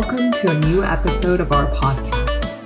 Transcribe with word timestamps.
Welcome 0.00 0.30
to 0.30 0.50
a 0.52 0.54
new 0.60 0.84
episode 0.84 1.40
of 1.40 1.50
our 1.50 1.66
podcast. 1.66 2.62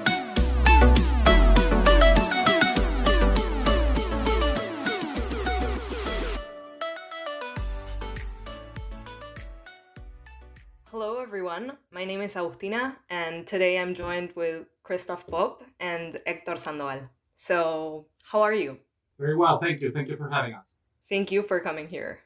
Hello, 10.91 11.23
everyone. 11.23 11.79
My 11.91 12.05
name 12.05 12.21
is 12.21 12.35
Agustina, 12.35 12.97
and 13.09 13.47
today 13.47 13.79
I'm 13.79 13.95
joined 13.95 14.33
with 14.37 14.67
Christoff 14.85 15.27
Poppe 15.27 15.65
and 15.81 16.21
Hector 16.27 16.59
Sandoval. 16.59 17.09
So, 17.35 18.09
how 18.25 18.43
are 18.43 18.53
you? 18.53 18.77
Very 19.19 19.37
well, 19.37 19.59
thank 19.59 19.81
you. 19.81 19.91
Thank 19.91 20.09
you 20.09 20.19
for 20.19 20.29
having 20.29 20.53
us. 20.53 20.67
Thank 21.09 21.33
you 21.33 21.45
for 21.45 21.61
coming 21.61 21.89
here. 21.89 22.19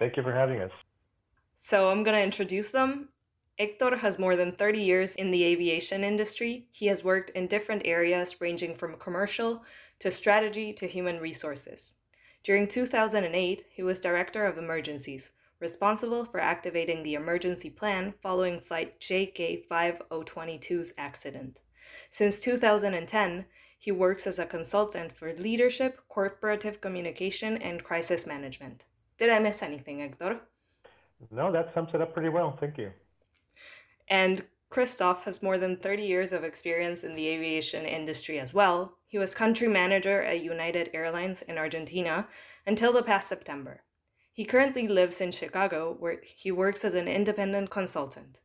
Thank 0.00 0.16
you 0.16 0.24
for 0.24 0.32
having 0.32 0.60
us. 0.62 0.72
So, 1.54 1.90
I'm 1.90 2.02
going 2.02 2.16
to 2.16 2.24
introduce 2.24 2.70
them. 2.70 3.10
Hector 3.58 3.96
has 3.96 4.20
more 4.20 4.36
than 4.36 4.52
30 4.52 4.80
years 4.80 5.16
in 5.16 5.32
the 5.32 5.42
aviation 5.42 6.04
industry. 6.04 6.68
He 6.70 6.86
has 6.86 7.02
worked 7.02 7.30
in 7.30 7.48
different 7.48 7.82
areas 7.84 8.40
ranging 8.40 8.76
from 8.76 8.96
commercial 8.98 9.64
to 9.98 10.12
strategy 10.12 10.72
to 10.74 10.86
human 10.86 11.18
resources. 11.18 11.96
During 12.44 12.68
2008, 12.68 13.66
he 13.68 13.82
was 13.82 14.00
Director 14.00 14.46
of 14.46 14.58
Emergencies, 14.58 15.32
responsible 15.58 16.24
for 16.24 16.38
activating 16.38 17.02
the 17.02 17.14
emergency 17.14 17.68
plan 17.68 18.14
following 18.22 18.60
Flight 18.60 19.00
JK5022's 19.00 20.94
accident. 20.96 21.58
Since 22.10 22.38
2010, 22.38 23.44
he 23.76 23.90
works 23.90 24.28
as 24.28 24.38
a 24.38 24.46
consultant 24.46 25.16
for 25.16 25.34
leadership, 25.34 26.00
corporative 26.08 26.80
communication, 26.80 27.56
and 27.56 27.82
crisis 27.82 28.24
management. 28.24 28.84
Did 29.18 29.30
I 29.30 29.40
miss 29.40 29.64
anything, 29.64 29.98
Hector? 29.98 30.42
No, 31.32 31.50
that 31.50 31.74
sums 31.74 31.90
it 31.92 32.00
up 32.00 32.14
pretty 32.14 32.28
well. 32.28 32.56
Thank 32.60 32.78
you. 32.78 32.92
And 34.08 34.44
Christoff 34.70 35.22
has 35.22 35.42
more 35.42 35.58
than 35.58 35.76
30 35.76 36.02
years 36.02 36.32
of 36.32 36.44
experience 36.44 37.04
in 37.04 37.14
the 37.14 37.26
aviation 37.28 37.84
industry 37.86 38.38
as 38.38 38.52
well. 38.52 38.98
He 39.06 39.18
was 39.18 39.34
country 39.34 39.68
manager 39.68 40.22
at 40.22 40.42
United 40.42 40.90
Airlines 40.92 41.42
in 41.42 41.56
Argentina 41.56 42.28
until 42.66 42.92
the 42.92 43.02
past 43.02 43.28
September. 43.28 43.82
He 44.32 44.44
currently 44.44 44.86
lives 44.86 45.20
in 45.20 45.32
Chicago, 45.32 45.96
where 45.98 46.20
he 46.22 46.52
works 46.52 46.84
as 46.84 46.94
an 46.94 47.08
independent 47.08 47.70
consultant. 47.70 48.40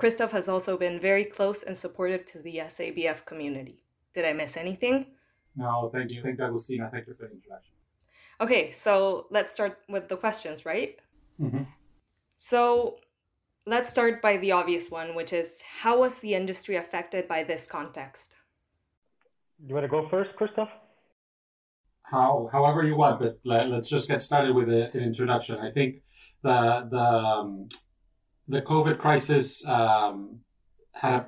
Christoff 0.00 0.30
has 0.30 0.48
also 0.48 0.76
been 0.76 1.00
very 1.00 1.24
close 1.24 1.62
and 1.62 1.76
supportive 1.76 2.24
to 2.26 2.38
the 2.40 2.56
SABF 2.56 3.24
community. 3.24 3.84
Did 4.14 4.24
I 4.24 4.32
miss 4.32 4.56
anything? 4.56 5.06
No, 5.56 5.90
thank 5.92 6.10
you. 6.10 6.22
Thank 6.22 6.38
you, 6.38 6.44
Agustina. 6.44 6.90
Thank 6.90 7.06
you 7.06 7.14
for 7.14 7.26
the 7.26 7.34
introduction. 7.34 7.74
Okay, 8.40 8.70
so 8.70 9.26
let's 9.30 9.52
start 9.52 9.78
with 9.88 10.08
the 10.08 10.16
questions, 10.16 10.66
right? 10.66 10.98
Mm-hmm. 11.40 11.64
So, 12.36 12.98
Let's 13.68 13.90
start 13.90 14.22
by 14.22 14.36
the 14.36 14.52
obvious 14.52 14.92
one, 14.92 15.16
which 15.16 15.32
is 15.32 15.60
how 15.60 15.98
was 15.98 16.20
the 16.20 16.34
industry 16.34 16.76
affected 16.76 17.26
by 17.26 17.42
this 17.42 17.66
context? 17.66 18.36
You 19.66 19.74
want 19.74 19.82
to 19.82 19.88
go 19.88 20.08
first, 20.08 20.30
Christoff? 20.36 20.68
How, 22.04 22.48
however 22.52 22.84
you 22.84 22.96
want, 22.96 23.18
but 23.18 23.40
let, 23.44 23.66
us 23.72 23.88
just 23.88 24.06
get 24.06 24.22
started 24.22 24.54
with 24.54 24.68
a, 24.68 24.92
an 24.92 25.02
introduction. 25.02 25.58
I 25.58 25.72
think 25.72 25.96
the 26.44 26.86
the 26.88 27.02
um, 27.02 27.68
the 28.46 28.62
COVID 28.62 28.98
crisis 28.98 29.66
um, 29.66 30.38
had 30.94 31.26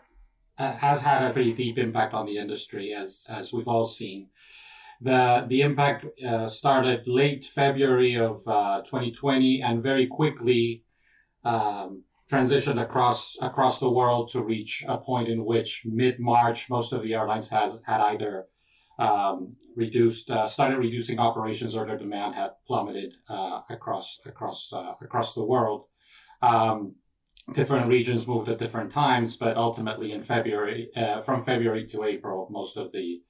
a, 0.59 0.71
has 0.71 1.01
had 1.01 1.25
a 1.25 1.33
pretty 1.33 1.55
deep 1.55 1.77
impact 1.77 2.15
on 2.15 2.25
the 2.25 2.37
industry, 2.37 2.95
as 2.95 3.27
as 3.29 3.53
we've 3.53 3.67
all 3.67 3.87
seen. 3.87 4.29
The 5.01 5.45
the 5.49 5.63
impact 5.63 6.07
uh, 6.25 6.49
started 6.49 7.09
late 7.09 7.45
February 7.47 8.17
of 8.17 8.47
uh, 8.47 8.83
2020, 8.83 9.61
and 9.61 9.83
very 9.83 10.07
quickly 10.07 10.85
um, 11.45 12.05
transitioned 12.31 12.81
across 12.81 13.37
across 13.41 13.81
the 13.81 13.91
world 13.91 14.29
to 14.31 14.43
reach 14.43 14.85
a 14.87 14.99
point 14.99 15.29
in 15.29 15.45
which 15.45 15.83
mid 15.85 16.21
March 16.21 16.69
most 16.69 16.93
of 16.93 17.03
the 17.03 17.15
airlines 17.15 17.49
has 17.49 17.79
had 17.87 18.01
either 18.01 18.47
um, 18.99 19.57
reduced 19.77 20.31
uh, 20.31 20.47
started 20.47 20.79
reducing 20.79 21.19
operations 21.19 21.75
or 21.77 21.87
their 21.87 21.97
demand 21.97 22.35
had 22.35 22.51
plummeted 22.67 23.15
uh, 23.31 23.61
across 23.71 24.19
across 24.27 24.73
uh, 24.73 24.95
across 25.01 25.35
the 25.35 25.45
world. 25.45 25.85
Um, 26.43 26.95
different 27.55 27.89
regions 27.89 28.27
moved 28.27 28.49
at 28.49 28.59
different 28.59 28.93
times, 28.93 29.37
but 29.37 29.57
ultimately 29.57 30.13
in 30.13 30.23
February, 30.23 30.91
uh, 30.95 31.23
from 31.23 31.43
February 31.43 31.87
to 31.89 32.05
April, 32.05 32.49
most 32.51 32.77
of 32.77 32.93
the 32.93 33.23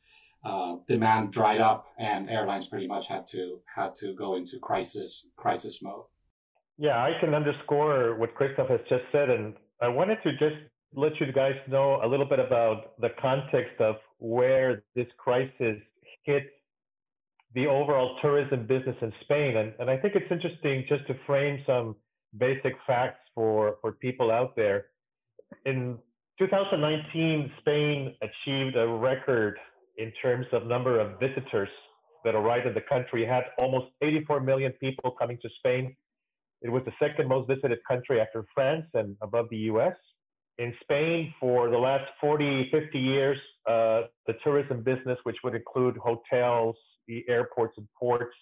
uh, 0.45 0.77
demand 0.89 1.33
dried 1.33 1.61
up, 1.61 1.87
and 1.99 2.29
airlines 2.31 2.67
pretty 2.67 2.87
much 2.87 3.09
had 3.09 3.29
to 3.29 3.61
had 3.75 3.95
to 3.97 4.15
go 4.15 4.37
into 4.37 4.59
crisis 4.59 5.27
crisis 5.37 5.81
mode. 5.83 6.05
Yeah, 6.79 7.03
I 7.03 7.13
can 7.21 7.35
underscore 7.35 8.15
what 8.15 8.35
Christoff 8.37 8.71
has 8.71 8.81
just 8.89 9.03
said. 9.11 9.31
And 9.31 9.55
I 9.83 9.89
wanted 9.89 10.19
to 10.23 10.33
just 10.33 10.57
let 10.95 11.21
you 11.21 11.33
guys 11.33 11.55
know 11.69 12.01
a 12.03 12.07
little 12.07 12.25
bit 12.25 12.39
about 12.39 12.99
the 13.01 13.09
context 13.21 13.81
of 13.81 13.97
where 14.19 14.85
this 14.95 15.09
crisis 15.19 15.77
hit 16.23 16.45
the 17.55 17.67
overall 17.67 18.17
tourism 18.23 18.67
business 18.67 18.97
in 19.03 19.13
Spain. 19.23 19.57
And, 19.57 19.73
and 19.81 19.91
I 19.91 19.97
think 19.97 20.15
it's 20.15 20.31
interesting 20.31 20.85
just 20.89 21.07
to 21.09 21.15
frame 21.27 21.63
some 21.67 21.97
basic 22.39 22.75
facts 22.87 23.21
for, 23.35 23.77
for 23.81 23.93
people 23.93 24.31
out 24.31 24.55
there. 24.55 24.87
In 25.67 25.99
2019, 26.39 27.51
Spain 27.61 28.15
achieved 28.23 28.77
a 28.77 28.87
record 28.87 29.59
in 29.97 30.13
terms 30.23 30.47
of 30.53 30.67
number 30.67 31.01
of 31.01 31.19
visitors 31.19 31.69
that 32.25 32.37
arrived 32.37 32.67
in 32.67 32.75
the 32.75 32.81
country, 32.81 33.25
it 33.25 33.29
had 33.29 33.45
almost 33.59 33.87
84 34.03 34.41
million 34.41 34.73
people 34.73 35.11
coming 35.19 35.39
to 35.43 35.49
Spain 35.59 35.97
it 36.63 36.71
was 36.71 36.83
the 36.85 36.93
second 37.01 37.29
most 37.29 37.49
visited 37.49 37.79
country 37.87 38.21
after 38.21 38.45
France 38.55 38.87
and 38.95 39.17
above 39.23 39.47
the 39.51 39.59
US. 39.73 39.95
In 40.59 40.75
Spain, 40.83 41.33
for 41.39 41.71
the 41.71 41.79
last 41.79 42.11
40, 42.21 42.69
50 42.73 42.99
years, 42.99 43.39
uh, 43.69 44.03
the 44.27 44.35
tourism 44.43 44.83
business, 44.83 45.19
which 45.23 45.37
would 45.45 45.55
include 45.55 45.97
hotels, 45.97 46.77
the 47.07 47.25
airports 47.29 47.75
and 47.77 47.87
ports, 47.99 48.35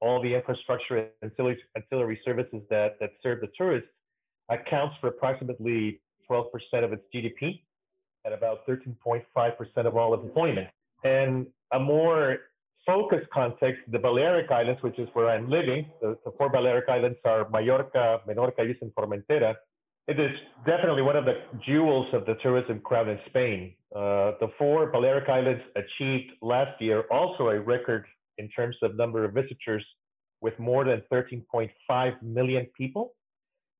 all 0.00 0.22
the 0.22 0.32
infrastructure 0.32 1.08
and 1.22 1.32
ancillary, 1.76 2.20
services 2.24 2.62
that, 2.70 2.98
that 3.00 3.10
serve 3.22 3.40
the 3.40 3.48
tourists, 3.56 3.88
accounts 4.48 4.96
for 5.00 5.08
approximately 5.08 6.00
12% 6.30 6.44
of 6.84 6.92
its 6.92 7.02
GDP 7.14 7.62
and 8.24 8.34
about 8.34 8.66
13.5% 8.68 9.22
of 9.86 9.96
all 9.96 10.14
employment. 10.14 10.68
And 11.04 11.46
a 11.72 11.80
more 11.80 12.38
focus 12.86 13.20
context, 13.32 13.80
the 13.90 13.98
Balearic 13.98 14.50
Islands, 14.50 14.82
which 14.82 14.98
is 14.98 15.08
where 15.12 15.28
I'm 15.28 15.48
living, 15.48 15.86
the, 16.00 16.16
the 16.24 16.32
four 16.36 16.48
Balearic 16.48 16.88
Islands 16.88 17.18
are 17.24 17.48
Mallorca, 17.50 18.20
Menorca, 18.28 18.60
Ibiza, 18.60 18.82
and 18.82 18.94
Formentera. 18.94 19.54
It 20.08 20.18
is 20.18 20.30
definitely 20.66 21.02
one 21.02 21.16
of 21.16 21.24
the 21.24 21.34
jewels 21.66 22.06
of 22.12 22.26
the 22.26 22.34
tourism 22.42 22.80
crown 22.80 23.08
in 23.08 23.18
Spain. 23.28 23.74
Uh, 23.94 24.32
the 24.40 24.48
four 24.58 24.90
Balearic 24.90 25.28
Islands 25.28 25.62
achieved 25.76 26.32
last 26.42 26.80
year 26.80 27.02
also 27.10 27.48
a 27.48 27.60
record 27.60 28.06
in 28.38 28.48
terms 28.48 28.76
of 28.82 28.96
number 28.96 29.24
of 29.24 29.34
visitors 29.34 29.84
with 30.40 30.58
more 30.58 30.84
than 30.84 31.02
13.5 31.12 32.22
million 32.22 32.66
people. 32.76 33.14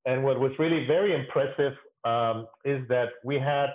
And 0.05 0.23
what 0.23 0.39
was 0.39 0.53
really 0.59 0.87
very 0.87 1.15
impressive 1.15 1.73
um, 2.05 2.47
is 2.65 2.87
that 2.89 3.09
we 3.25 3.37
had 3.37 3.69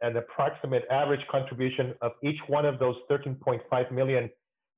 an 0.00 0.16
approximate 0.16 0.84
average 0.90 1.24
contribution 1.30 1.94
of 2.02 2.12
each 2.22 2.38
one 2.48 2.66
of 2.66 2.78
those 2.78 2.96
13.5 3.10 3.90
million 3.92 4.28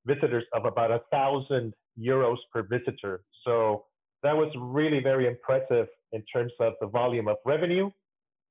visitors 0.06 0.44
of 0.52 0.64
about 0.64 0.90
a 0.90 1.00
thousand 1.10 1.74
euros 1.98 2.36
per 2.52 2.62
visitor. 2.62 3.22
So 3.44 3.84
that 4.22 4.36
was 4.36 4.52
really 4.58 5.00
very 5.00 5.26
impressive 5.26 5.86
in 6.12 6.22
terms 6.32 6.52
of 6.60 6.74
the 6.80 6.86
volume 6.86 7.28
of 7.28 7.36
revenue 7.44 7.90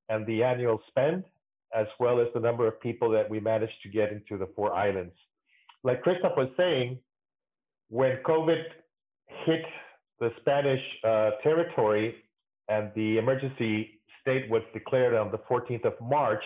and 0.10 0.26
the 0.28 0.44
annual 0.44 0.80
spend, 0.88 1.24
as 1.76 1.88
well 2.00 2.20
as 2.20 2.28
the 2.34 2.40
number 2.40 2.68
of 2.68 2.80
people 2.82 3.10
that 3.12 3.30
we 3.30 3.40
managed 3.40 3.82
to 3.84 3.90
get 3.90 4.12
into 4.12 4.38
the 4.38 4.48
four 4.56 4.74
islands. 4.74 5.14
Like 5.84 6.04
Christoff 6.04 6.38
was 6.38 6.50
saying, 6.58 7.00
when 7.90 8.18
COVID 8.26 8.64
hit 9.46 9.66
the 10.20 10.30
Spanish 10.42 10.82
uh, 11.04 11.32
territory 11.42 12.16
and 12.70 12.92
the 12.96 13.18
emergency 13.18 14.00
state 14.22 14.50
was 14.50 14.62
declared 14.74 15.14
on 15.14 15.32
the 15.32 15.40
14th 15.50 15.86
of 15.86 15.94
March, 16.02 16.44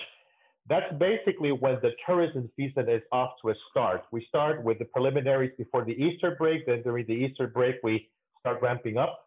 that's 0.69 0.93
basically 0.99 1.51
when 1.51 1.75
the 1.81 1.91
tourism 2.05 2.49
season 2.57 2.89
is 2.89 3.01
off 3.11 3.31
to 3.41 3.49
a 3.51 3.53
start. 3.71 4.03
We 4.11 4.25
start 4.27 4.63
with 4.63 4.79
the 4.79 4.85
preliminaries 4.85 5.53
before 5.57 5.85
the 5.85 5.93
Easter 5.93 6.35
break. 6.37 6.65
Then 6.65 6.81
during 6.83 7.05
the 7.05 7.13
Easter 7.13 7.47
break, 7.47 7.75
we 7.83 8.09
start 8.41 8.61
ramping 8.61 8.97
up. 8.97 9.19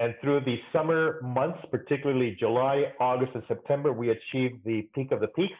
And 0.00 0.14
through 0.22 0.40
the 0.40 0.56
summer 0.72 1.20
months, 1.22 1.58
particularly 1.70 2.36
July, 2.40 2.92
August, 2.98 3.32
and 3.34 3.42
September, 3.46 3.92
we 3.92 4.10
achieve 4.10 4.58
the 4.64 4.88
peak 4.94 5.12
of 5.12 5.20
the 5.20 5.28
peaks. 5.28 5.52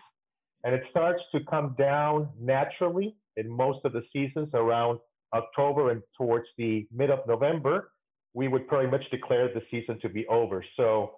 And 0.64 0.74
it 0.74 0.82
starts 0.90 1.22
to 1.32 1.40
come 1.50 1.74
down 1.78 2.28
naturally 2.40 3.14
in 3.36 3.48
most 3.48 3.84
of 3.84 3.92
the 3.92 4.02
seasons 4.12 4.48
around 4.54 4.98
October 5.34 5.90
and 5.90 6.02
towards 6.16 6.46
the 6.56 6.86
mid 6.92 7.10
of 7.10 7.20
November. 7.28 7.90
We 8.34 8.48
would 8.48 8.66
pretty 8.66 8.90
much 8.90 9.02
declare 9.10 9.48
the 9.52 9.62
season 9.70 10.00
to 10.00 10.08
be 10.08 10.26
over. 10.28 10.64
So 10.76 11.16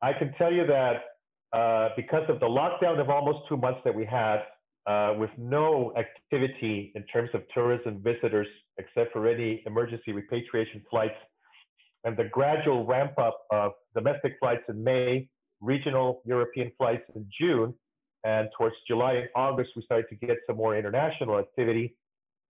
I 0.00 0.12
can 0.14 0.32
tell 0.38 0.52
you 0.52 0.66
that 0.66 1.02
uh, 1.54 1.90
because 1.96 2.28
of 2.28 2.40
the 2.40 2.46
lockdown 2.46 3.00
of 3.00 3.08
almost 3.08 3.38
two 3.48 3.56
months 3.56 3.80
that 3.84 3.94
we 3.94 4.04
had, 4.04 4.38
uh, 4.86 5.14
with 5.16 5.30
no 5.38 5.94
activity 5.96 6.92
in 6.94 7.02
terms 7.04 7.30
of 7.32 7.42
tourism 7.54 8.02
visitors, 8.02 8.48
except 8.78 9.12
for 9.12 9.26
any 9.26 9.62
emergency 9.64 10.12
repatriation 10.12 10.82
flights, 10.90 11.14
and 12.04 12.16
the 12.16 12.24
gradual 12.24 12.84
ramp 12.84 13.12
up 13.18 13.46
of 13.50 13.72
domestic 13.94 14.34
flights 14.40 14.64
in 14.68 14.82
May, 14.82 15.28
regional 15.60 16.20
European 16.26 16.70
flights 16.76 17.04
in 17.14 17.26
June, 17.40 17.72
and 18.24 18.48
towards 18.58 18.74
July 18.88 19.12
and 19.12 19.28
August, 19.36 19.70
we 19.76 19.82
started 19.82 20.06
to 20.08 20.16
get 20.26 20.36
some 20.46 20.56
more 20.56 20.76
international 20.76 21.38
activity. 21.38 21.94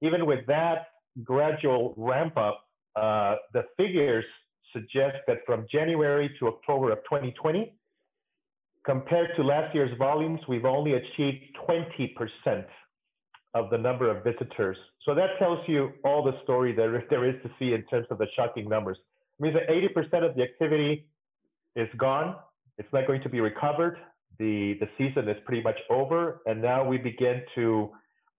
Even 0.01 0.25
with 0.25 0.47
that 0.47 0.87
gradual 1.23 1.95
ramp 1.97 2.37
up, 2.37 2.65
uh, 2.97 3.37
the 3.53 3.65
figures 3.77 4.25
suggest 4.73 5.19
that 5.27 5.39
from 5.47 5.67
January 5.71 6.35
to 6.39 6.49
October 6.49 6.91
of 6.91 6.99
2020, 7.05 7.73
compared 8.85 9.31
to 9.37 9.43
last 9.43 9.75
year's 9.75 9.97
volumes, 9.99 10.41
we've 10.49 10.65
only 10.65 10.95
achieved 10.95 11.45
20% 11.69 12.65
of 13.55 13.71
the 13.71 13.79
number 13.79 14.11
of 14.11 14.25
visitors. 14.25 14.77
So 15.05 15.15
that 15.15 15.39
tells 15.39 15.59
you 15.69 15.93
all 16.05 16.25
the 16.25 16.33
story 16.43 16.73
there, 16.73 17.05
there 17.11 17.29
is 17.29 17.41
to 17.43 17.51
see 17.59 17.73
in 17.73 17.83
terms 17.85 18.07
of 18.11 18.19
the 18.19 18.27
shocking 18.37 18.69
numbers. 18.69 18.99
It 19.39 19.43
means 19.43 19.55
that 19.55 19.69
80% 19.69 20.29
of 20.29 20.37
the 20.37 20.43
activity 20.43 21.07
is 21.77 21.89
gone. 21.97 22.37
It's 22.79 22.89
not 22.93 23.07
going 23.07 23.23
to 23.23 23.29
be 23.29 23.41
recovered. 23.41 23.99
The, 24.39 24.77
the 24.81 24.89
season 24.99 25.29
is 25.29 25.37
pretty 25.45 25.63
much 25.63 25.79
over. 25.91 26.43
And 26.47 26.61
now 26.61 26.87
we 26.87 26.99
begin 26.99 27.43
to 27.55 27.91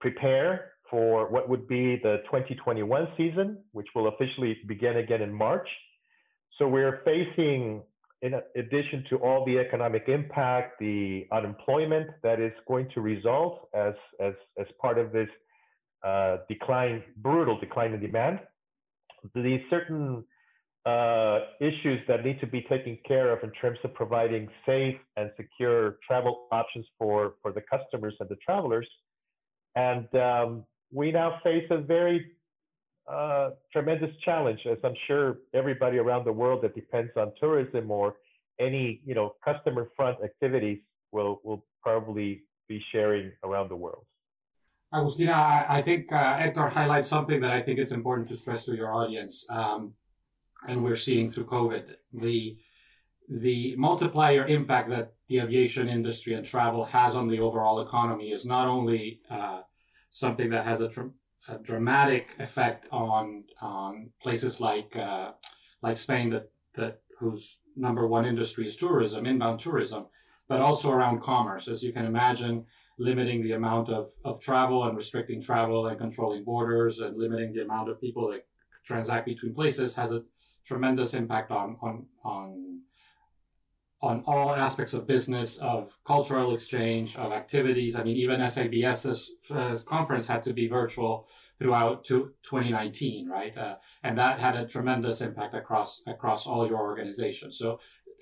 prepare 0.02 0.74
for 0.90 1.30
what 1.30 1.50
would 1.50 1.68
be 1.68 2.00
the 2.04 2.18
2021 2.26 3.08
season, 3.18 3.58
which 3.72 3.88
will 3.96 4.08
officially 4.10 4.58
begin 4.68 4.98
again 4.98 5.22
in 5.22 5.34
March. 5.34 5.68
So 6.58 6.68
we're 6.68 7.02
facing, 7.04 7.82
in 8.26 8.34
addition 8.56 9.04
to 9.10 9.18
all 9.18 9.46
the 9.46 9.60
economic 9.60 10.06
impact, 10.08 10.80
the 10.80 11.28
unemployment 11.32 12.10
that 12.24 12.40
is 12.40 12.54
going 12.68 12.88
to 12.96 13.02
result 13.02 13.70
as, 13.76 13.94
as, 14.20 14.34
as 14.60 14.66
part 14.82 14.98
of 14.98 15.12
this 15.12 15.30
uh, 16.04 16.38
decline, 16.50 17.04
brutal 17.18 17.60
decline 17.60 17.94
in 17.94 18.00
demand, 18.00 18.40
the 19.36 19.60
certain 19.70 20.24
uh, 20.88 21.40
issues 21.62 22.00
that 22.08 22.26
need 22.26 22.40
to 22.40 22.48
be 22.48 22.62
taken 22.64 22.98
care 23.08 23.32
of 23.32 23.44
in 23.44 23.52
terms 23.52 23.78
of 23.84 23.94
providing 23.94 24.48
safe 24.66 24.98
and 25.18 25.30
secure 25.38 25.98
travel 26.08 26.48
options 26.52 26.86
for, 26.98 27.36
for 27.44 27.52
the 27.52 27.62
customers 27.62 28.16
and 28.20 28.28
the 28.30 28.38
travelers. 28.38 28.88
And 29.76 30.08
um, 30.16 30.66
we 30.92 31.12
now 31.12 31.40
face 31.44 31.68
a 31.70 31.78
very 31.78 32.32
uh, 33.08 33.52
tremendous 33.72 34.16
challenge, 34.24 34.60
as 34.70 34.78
I'm 34.84 34.96
sure 35.08 35.38
everybody 35.54 35.98
around 35.98 36.26
the 36.26 36.32
world 36.32 36.64
that 36.64 36.74
depends 36.74 37.12
on 37.16 37.32
tourism 37.40 37.92
or 37.92 38.16
any 38.60 39.02
you 39.06 39.14
know 39.14 39.36
customer 39.44 39.90
front 39.96 40.18
activities 40.24 40.80
will 41.12 41.40
will 41.44 41.66
probably 41.82 42.44
be 42.68 42.84
sharing 42.92 43.32
around 43.44 43.70
the 43.70 43.76
world. 43.76 44.06
Agustina, 44.94 45.34
I, 45.34 45.66
I 45.70 45.82
think 45.82 46.12
uh, 46.12 46.38
Hector 46.38 46.70
highlights 46.70 47.08
something 47.08 47.42
that 47.42 47.52
I 47.52 47.62
think 47.62 47.80
it's 47.80 47.92
important 47.92 48.30
to 48.30 48.36
stress 48.36 48.64
to 48.64 48.76
your 48.76 48.94
audience, 48.94 49.46
um, 49.50 49.94
and 50.68 50.84
we're 50.84 50.96
seeing 50.96 51.30
through 51.32 51.46
COVID 51.46 51.96
the 52.14 52.58
the 53.30 53.76
multiplier 53.76 54.46
impact 54.48 54.90
that 54.90 55.14
the 55.30 55.40
aviation 55.40 55.90
industry 55.90 56.34
and 56.34 56.46
travel 56.46 56.86
has 56.86 57.16
on 57.16 57.28
the 57.28 57.40
overall 57.40 57.82
economy 57.82 58.32
is 58.32 58.46
not 58.46 58.68
only 58.68 59.20
uh, 59.30 59.62
something 60.12 60.50
that 60.52 60.66
has 60.66 60.82
a, 60.82 60.90
tr- 60.90 61.08
a, 61.48 61.58
dramatic 61.60 62.30
effect 62.40 62.88
on 62.92 63.44
on 63.62 64.10
places 64.22 64.60
like 64.60 64.96
uh, 64.96 65.32
like 65.82 65.98
Spain 65.98 66.30
that 66.30 66.50
that 66.76 67.02
whose 67.20 67.60
number 67.76 68.08
one 68.08 68.26
industry 68.26 68.66
is 68.66 68.76
tourism, 68.76 69.26
inbound 69.26 69.60
tourism, 69.60 70.06
but 70.48 70.62
also 70.62 70.92
around 70.92 71.22
commerce. 71.22 71.68
As 71.68 71.84
you 71.84 71.92
can 71.94 72.06
imagine, 72.06 72.66
limiting 72.98 73.44
the 73.44 73.54
amount 73.54 73.90
of, 73.90 74.10
of 74.24 74.40
travel 74.40 74.86
and 74.86 74.96
restricting 74.96 75.42
travel 75.42 75.88
and 75.88 75.98
controlling 75.98 76.44
borders 76.44 77.00
and 77.00 77.18
limiting 77.18 77.54
the 77.54 77.64
amount 77.64 77.90
of 77.90 78.00
people 78.00 78.30
that 78.32 78.46
transact 78.86 79.26
between 79.26 79.54
places 79.54 79.94
has 79.94 80.12
a 80.12 80.24
tremendous 80.66 81.14
impact 81.14 81.52
on 81.52 81.78
on 81.82 82.06
on 82.24 82.80
on 84.06 84.24
all 84.28 84.54
aspects 84.54 84.94
of 84.94 85.08
business, 85.08 85.58
of 85.58 85.98
cultural 86.06 86.54
exchange, 86.54 87.16
of 87.16 87.32
activities. 87.32 87.96
I 87.96 88.04
mean, 88.04 88.18
even 88.18 88.40
SABF's 88.40 89.32
uh, 89.50 89.78
conference 89.86 90.28
had 90.28 90.44
to 90.44 90.54
be 90.54 90.68
virtual 90.68 91.28
throughout 91.58 92.06
to 92.06 92.32
2019, 92.44 93.28
right? 93.28 93.58
Uh, 93.58 93.76
and 94.04 94.16
that 94.18 94.40
had 94.40 94.56
a 94.56 94.68
tremendous 94.68 95.22
impact 95.22 95.56
across 95.56 96.02
across 96.06 96.46
all 96.46 96.68
your 96.68 96.78
organizations. 96.78 97.58
So 97.58 97.80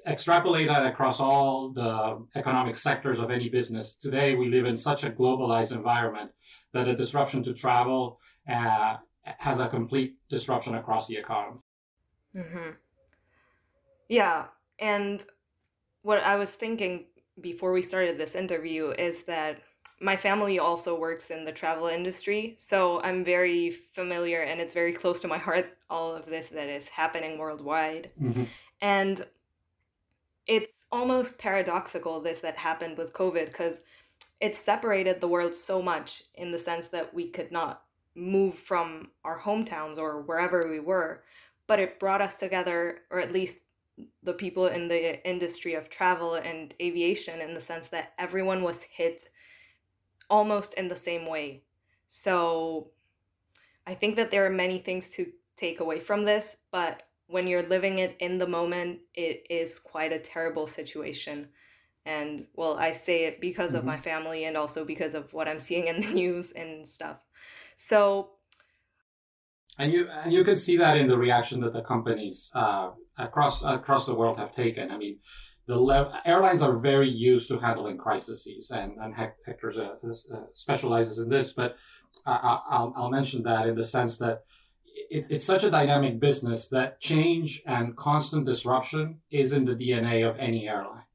extrapolate 0.07 0.67
that 0.69 0.85
across 0.85 1.19
all 1.19 1.73
the 1.73 2.25
economic 2.35 2.75
sectors 2.75 3.19
of 3.19 3.29
any 3.29 3.49
business. 3.49 3.95
Today, 3.95 4.35
we 4.35 4.47
live 4.47 4.65
in 4.65 4.77
such 4.77 5.03
a 5.03 5.09
globalized 5.09 5.73
environment 5.73 6.31
that 6.73 6.87
a 6.87 6.95
disruption 6.95 7.43
to 7.43 7.53
travel 7.53 8.19
uh, 8.49 8.95
has 9.23 9.59
a 9.59 9.67
complete 9.67 10.15
disruption 10.29 10.75
across 10.75 11.07
the 11.07 11.17
economy. 11.17 11.59
Mm-hmm. 12.35 12.69
Yeah, 14.07 14.45
and 14.79 15.23
what 16.03 16.23
I 16.23 16.35
was 16.35 16.53
thinking 16.53 17.05
before 17.41 17.73
we 17.73 17.81
started 17.81 18.17
this 18.17 18.35
interview 18.35 18.91
is 18.91 19.23
that 19.23 19.61
my 19.99 20.15
family 20.15 20.59
also 20.59 20.99
works 20.99 21.31
in 21.31 21.45
the 21.45 21.51
travel 21.51 21.87
industry, 21.87 22.55
so 22.57 23.01
I'm 23.01 23.23
very 23.23 23.71
familiar 23.93 24.41
and 24.41 24.59
it's 24.59 24.73
very 24.73 24.93
close 24.93 25.21
to 25.21 25.27
my 25.27 25.37
heart 25.37 25.77
all 25.89 26.13
of 26.13 26.25
this 26.25 26.49
that 26.49 26.67
is 26.67 26.87
happening 26.89 27.37
worldwide. 27.37 28.11
Mm-hmm. 28.21 28.43
And 28.81 29.25
it's 30.45 30.87
almost 30.91 31.39
paradoxical 31.39 32.19
this 32.19 32.39
that 32.39 32.57
happened 32.57 32.97
with 32.97 33.13
COVID 33.13 33.45
because 33.45 33.81
it 34.41 34.55
separated 34.55 35.21
the 35.21 35.27
world 35.27 35.55
so 35.55 35.81
much 35.81 36.23
in 36.35 36.51
the 36.51 36.59
sense 36.59 36.87
that 36.87 37.13
we 37.13 37.29
could 37.29 37.51
not 37.51 37.83
move 38.13 38.53
from 38.53 39.09
our 39.23 39.39
hometowns 39.39 39.97
or 39.97 40.21
wherever 40.21 40.67
we 40.69 40.81
were, 40.81 41.23
but 41.65 41.79
it 41.79 41.99
brought 41.99 42.21
us 42.21 42.35
together, 42.35 42.99
or 43.09 43.19
at 43.19 43.31
least 43.31 43.61
the 44.23 44.33
people 44.33 44.67
in 44.67 44.87
the 44.87 45.27
industry 45.27 45.75
of 45.75 45.89
travel 45.89 46.35
and 46.35 46.73
aviation 46.81 47.41
in 47.41 47.53
the 47.53 47.61
sense 47.61 47.89
that 47.89 48.13
everyone 48.17 48.63
was 48.63 48.83
hit 48.83 49.23
almost 50.29 50.73
in 50.75 50.87
the 50.87 50.95
same 50.95 51.27
way. 51.27 51.63
So 52.07 52.89
I 53.85 53.93
think 53.93 54.15
that 54.15 54.31
there 54.31 54.45
are 54.45 54.49
many 54.49 54.79
things 54.79 55.09
to 55.11 55.27
take 55.57 55.79
away 55.79 55.99
from 55.99 56.25
this, 56.25 56.57
but 56.71 57.03
when 57.27 57.47
you're 57.47 57.67
living 57.67 57.99
it 57.99 58.15
in 58.19 58.37
the 58.37 58.47
moment, 58.47 58.99
it 59.13 59.45
is 59.49 59.79
quite 59.79 60.13
a 60.13 60.19
terrible 60.19 60.67
situation. 60.67 61.47
And 62.05 62.47
well, 62.55 62.77
I 62.77 62.91
say 62.91 63.25
it 63.25 63.39
because 63.39 63.71
mm-hmm. 63.71 63.79
of 63.79 63.85
my 63.85 63.97
family 63.97 64.45
and 64.45 64.57
also 64.57 64.83
because 64.83 65.15
of 65.15 65.31
what 65.33 65.47
I'm 65.47 65.59
seeing 65.59 65.87
in 65.87 66.01
the 66.01 66.07
news 66.13 66.51
and 66.51 66.87
stuff. 66.87 67.25
So 67.75 68.31
and 69.79 69.91
you 69.91 70.07
and 70.09 70.31
you 70.31 70.43
can 70.43 70.55
see 70.55 70.77
that 70.77 70.97
in 70.97 71.07
the 71.07 71.17
reaction 71.17 71.61
that 71.61 71.73
the 71.73 71.81
companies 71.81 72.51
uh, 72.53 72.91
across 73.17 73.63
across 73.63 74.05
the 74.05 74.13
world 74.13 74.39
have 74.39 74.53
taken. 74.53 74.91
I 74.91 74.97
mean, 74.97 75.19
the 75.67 75.79
le- 75.79 76.21
airlines 76.25 76.61
are 76.61 76.77
very 76.77 77.09
used 77.09 77.47
to 77.49 77.59
handling 77.59 77.97
crises, 77.97 78.71
and 78.71 78.93
and 79.01 79.15
Hector 79.15 79.73
uh, 79.77 80.07
uh, 80.07 80.41
specializes 80.53 81.19
in 81.19 81.29
this. 81.29 81.53
But 81.53 81.75
I, 82.25 82.59
will 82.79 82.93
I'll 82.95 83.09
mention 83.09 83.43
that 83.43 83.67
in 83.67 83.75
the 83.75 83.83
sense 83.83 84.17
that 84.19 84.43
it, 85.09 85.25
it's 85.29 85.45
such 85.45 85.63
a 85.63 85.71
dynamic 85.71 86.19
business 86.19 86.69
that 86.69 86.99
change 86.99 87.61
and 87.65 87.97
constant 87.97 88.45
disruption 88.45 89.21
is 89.31 89.53
in 89.53 89.65
the 89.65 89.75
DNA 89.75 90.27
of 90.27 90.37
any 90.37 90.67
airline. 90.67 91.05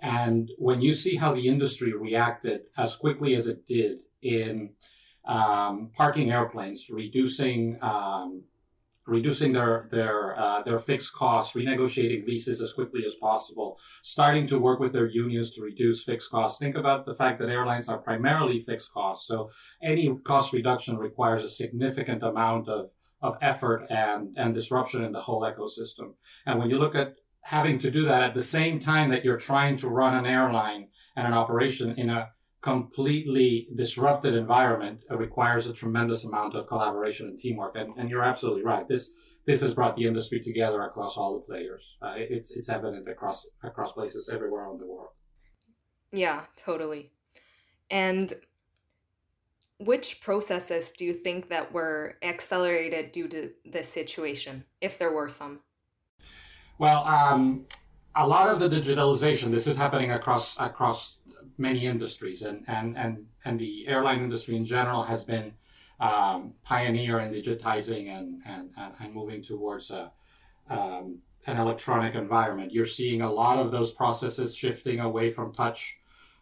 And 0.00 0.50
when 0.58 0.80
you 0.80 0.94
see 0.94 1.16
how 1.16 1.34
the 1.34 1.48
industry 1.48 1.92
reacted 1.92 2.62
as 2.76 2.96
quickly 2.96 3.34
as 3.34 3.48
it 3.48 3.66
did 3.66 4.02
in 4.22 4.74
um, 5.28 5.90
parking 5.94 6.32
airplanes, 6.32 6.88
reducing 6.90 7.78
um, 7.82 8.42
reducing 9.06 9.52
their 9.52 9.86
their 9.90 10.38
uh, 10.38 10.62
their 10.62 10.78
fixed 10.78 11.12
costs, 11.12 11.54
renegotiating 11.54 12.26
leases 12.26 12.60
as 12.60 12.72
quickly 12.72 13.04
as 13.06 13.14
possible, 13.16 13.78
starting 14.02 14.46
to 14.48 14.58
work 14.58 14.80
with 14.80 14.92
their 14.92 15.06
unions 15.06 15.50
to 15.52 15.62
reduce 15.62 16.02
fixed 16.02 16.30
costs. 16.30 16.58
Think 16.58 16.76
about 16.76 17.06
the 17.06 17.14
fact 17.14 17.38
that 17.40 17.48
airlines 17.48 17.88
are 17.88 17.98
primarily 17.98 18.60
fixed 18.60 18.92
costs, 18.92 19.28
so 19.28 19.50
any 19.82 20.14
cost 20.24 20.52
reduction 20.52 20.96
requires 20.96 21.44
a 21.44 21.48
significant 21.48 22.22
amount 22.22 22.68
of 22.68 22.90
of 23.20 23.36
effort 23.42 23.86
and 23.90 24.36
and 24.38 24.54
disruption 24.54 25.04
in 25.04 25.12
the 25.12 25.20
whole 25.20 25.42
ecosystem. 25.42 26.14
And 26.46 26.58
when 26.58 26.70
you 26.70 26.78
look 26.78 26.94
at 26.94 27.16
having 27.42 27.78
to 27.78 27.90
do 27.90 28.04
that 28.04 28.22
at 28.22 28.34
the 28.34 28.40
same 28.40 28.78
time 28.78 29.10
that 29.10 29.24
you're 29.24 29.38
trying 29.38 29.76
to 29.78 29.88
run 29.88 30.14
an 30.14 30.26
airline 30.26 30.88
and 31.16 31.26
an 31.26 31.32
operation 31.32 31.94
in 31.98 32.10
a 32.10 32.28
completely 32.60 33.68
disrupted 33.76 34.34
environment 34.34 35.04
requires 35.10 35.66
a 35.66 35.72
tremendous 35.72 36.24
amount 36.24 36.54
of 36.54 36.66
collaboration 36.66 37.28
and 37.28 37.38
teamwork. 37.38 37.76
And, 37.76 37.96
and 37.96 38.10
you're 38.10 38.24
absolutely 38.24 38.64
right. 38.64 38.86
This 38.88 39.10
this 39.46 39.62
has 39.62 39.72
brought 39.72 39.96
the 39.96 40.04
industry 40.04 40.40
together 40.40 40.82
across 40.82 41.16
all 41.16 41.34
the 41.34 41.40
players. 41.40 41.96
Uh, 42.02 42.14
it's 42.16 42.50
it's 42.50 42.68
evident 42.68 43.08
across 43.08 43.46
across 43.62 43.92
places 43.92 44.28
everywhere 44.32 44.70
in 44.70 44.78
the 44.78 44.86
world. 44.86 45.10
Yeah, 46.12 46.42
totally. 46.56 47.12
And 47.90 48.32
which 49.78 50.20
processes 50.20 50.92
do 50.92 51.04
you 51.04 51.14
think 51.14 51.48
that 51.48 51.72
were 51.72 52.16
accelerated 52.22 53.12
due 53.12 53.28
to 53.28 53.50
this 53.64 53.88
situation, 53.88 54.64
if 54.80 54.98
there 54.98 55.12
were 55.12 55.28
some? 55.28 55.60
Well, 56.78 57.04
um, 57.04 57.66
a 58.16 58.26
lot 58.26 58.50
of 58.50 58.58
the 58.58 58.68
digitalization. 58.68 59.50
This 59.50 59.66
is 59.66 59.76
happening 59.76 60.10
across 60.10 60.56
across 60.58 61.17
many 61.58 61.86
industries, 61.86 62.42
and 62.42 62.64
and 62.68 62.96
and 62.96 63.26
and 63.44 63.58
the 63.58 63.86
airline 63.88 64.20
industry 64.22 64.56
in 64.56 64.64
general 64.64 65.02
has 65.02 65.24
been 65.24 65.52
um, 66.00 66.54
pioneer 66.64 67.20
in 67.20 67.32
digitizing 67.32 68.08
and 68.08 68.40
and 68.46 68.70
and 69.00 69.14
moving 69.14 69.42
towards 69.42 69.90
a 69.90 70.12
um, 70.70 71.18
an 71.46 71.56
electronic 71.56 72.14
environment. 72.14 72.72
You're 72.72 72.86
seeing 72.86 73.22
a 73.22 73.32
lot 73.32 73.58
of 73.58 73.70
those 73.70 73.92
processes 73.92 74.54
shifting 74.54 75.00
away 75.00 75.30
from 75.30 75.52
touch 75.52 75.98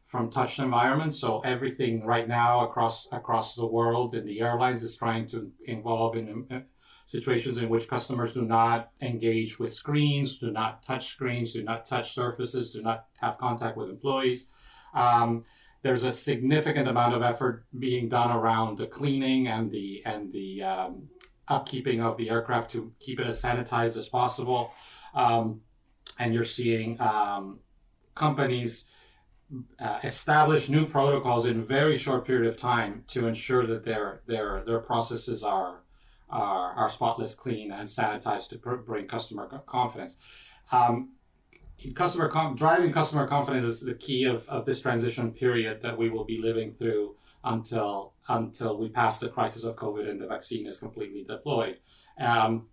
from 0.07 0.31
touched 0.31 0.61
environments. 0.61 1.19
So 1.19 1.41
everything 1.41 2.05
right 2.05 2.29
now 2.29 2.65
across 2.65 3.09
across 3.13 3.55
the 3.55 3.67
world 3.67 4.15
in 4.15 4.25
the 4.25 4.41
airlines 4.41 4.83
is 4.83 4.97
trying 4.97 5.27
to 5.29 5.51
involve 5.65 6.17
in 6.17 6.47
uh, 6.51 6.61
situations 7.07 7.59
in 7.59 7.69
which 7.69 7.89
customers 7.89 8.33
do 8.35 8.43
not 8.43 8.91
engage 9.01 9.59
with 9.59 9.73
screens, 9.73 10.39
do 10.39 10.51
not 10.51 10.83
touch 10.83 11.09
screens, 11.09 11.53
do 11.53 11.63
not 11.63 11.87
touch 11.87 12.13
surfaces, 12.13 12.73
do 12.73 12.83
not 12.83 13.07
have 13.21 13.39
contact 13.39 13.77
with 13.77 13.89
employees. 13.91 14.47
Um, 14.95 15.45
there's 15.83 16.05
a 16.05 16.13
significant 16.13 16.89
amount 16.89 17.15
of 17.15 17.23
effort 17.23 17.65
being 17.79 18.09
done 18.09 18.31
around 18.31 18.79
the 18.79 18.87
cleaning 18.87 19.49
and 19.49 19.71
the 19.71 20.03
and 20.05 20.33
the 20.33 20.63
um, 20.63 21.09
upkeeping 21.49 22.01
of 22.01 22.17
the 22.17 22.29
aircraft 22.31 22.73
to 22.73 22.93
keep 22.99 23.21
it 23.21 23.27
as 23.27 23.41
sanitized 23.41 23.97
as 23.97 24.09
possible. 24.09 24.73
Um, 25.15 25.61
and 26.19 26.35
you're 26.35 26.45
seeing 26.45 27.01
um, 27.01 27.61
companies 28.15 28.85
uh, 29.79 30.01
establish 30.03 30.69
new 30.69 30.87
protocols 30.87 31.47
in 31.47 31.63
very 31.63 31.97
short 31.97 32.27
period 32.27 32.53
of 32.53 32.59
time 32.59 33.05
to 33.09 33.29
ensure 33.29 33.67
that 33.67 33.85
their 33.85 34.23
their 34.27 34.65
their 34.67 34.81
processes 34.81 35.45
are 35.45 35.83
are, 36.29 36.73
are 36.73 36.91
spotless, 36.91 37.35
clean, 37.35 37.71
and 37.71 37.89
sanitized 37.89 38.49
to 38.49 38.59
pr- 38.59 38.75
bring 38.75 39.07
customer 39.07 39.63
confidence. 39.67 40.17
Um, 40.73 41.13
customer 41.95 42.29
com- 42.29 42.57
driving 42.57 42.93
customer 42.93 43.27
confidence 43.27 43.65
is 43.65 43.81
the 43.81 43.95
key 43.95 44.25
of, 44.25 44.49
of 44.49 44.65
this 44.65 44.81
transition 44.81 45.33
period 45.33 45.83
that 45.83 45.97
we 45.97 46.09
will 46.09 46.25
be 46.25 46.39
living 46.39 46.73
through 46.73 47.17
until 47.45 48.15
until 48.29 48.79
we 48.79 48.89
pass 48.89 49.21
the 49.21 49.29
crisis 49.29 49.65
of 49.65 49.77
COVID 49.77 50.09
and 50.09 50.21
the 50.21 50.27
vaccine 50.27 50.67
is 50.67 50.79
completely 50.79 51.25
deployed. 51.25 51.79
Um, 52.19 52.67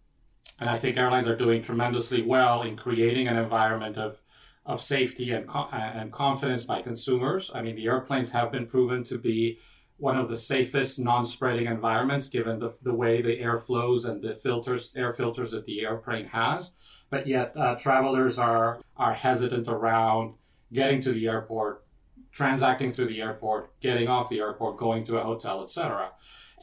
and 0.60 0.70
I 0.70 0.80
think 0.80 0.98
airlines 0.98 1.28
are 1.28 1.36
doing 1.36 1.62
tremendously 1.62 2.22
well 2.24 2.64
in 2.64 2.76
creating 2.76 3.28
an 3.28 3.38
environment 3.38 3.98
of 3.98 4.20
of 4.66 4.82
safety 4.82 5.32
and 5.32 5.50
and 5.72 6.12
confidence 6.12 6.66
by 6.66 6.82
consumers. 6.82 7.52
I 7.54 7.62
mean, 7.62 7.76
the 7.76 7.88
airplanes 7.88 8.32
have 8.32 8.52
been 8.52 8.66
proven 8.66 9.04
to 9.06 9.18
be 9.18 9.60
one 10.04 10.18
of 10.18 10.30
the 10.30 10.38
safest 10.38 11.00
non-spreading 11.00 11.66
environments 11.68 12.28
given 12.28 12.60
the, 12.60 12.74
the 12.84 12.94
way 12.94 13.22
the 13.22 13.40
air 13.40 13.58
flows 13.58 14.06
and 14.06 14.22
the 14.22 14.36
filters 14.36 14.94
air 14.96 15.14
filters 15.14 15.52
that 15.52 15.66
the 15.66 15.82
airplane 15.82 16.26
has. 16.26 16.72
But 17.10 17.26
yet 17.26 17.54
uh, 17.56 17.76
travelers 17.76 18.38
are 18.38 18.82
are 18.98 19.14
hesitant 19.14 19.68
around 19.68 20.36
getting 20.74 21.02
to 21.02 21.14
the 21.14 21.28
airport 21.28 21.86
transacting 22.32 22.92
through 22.92 23.08
the 23.08 23.22
airport 23.22 23.80
getting 23.80 24.08
off 24.08 24.30
the 24.30 24.40
airport 24.40 24.78
going 24.78 25.06
to 25.06 25.18
a 25.18 25.24
hotel 25.24 25.62
etc 25.62 26.12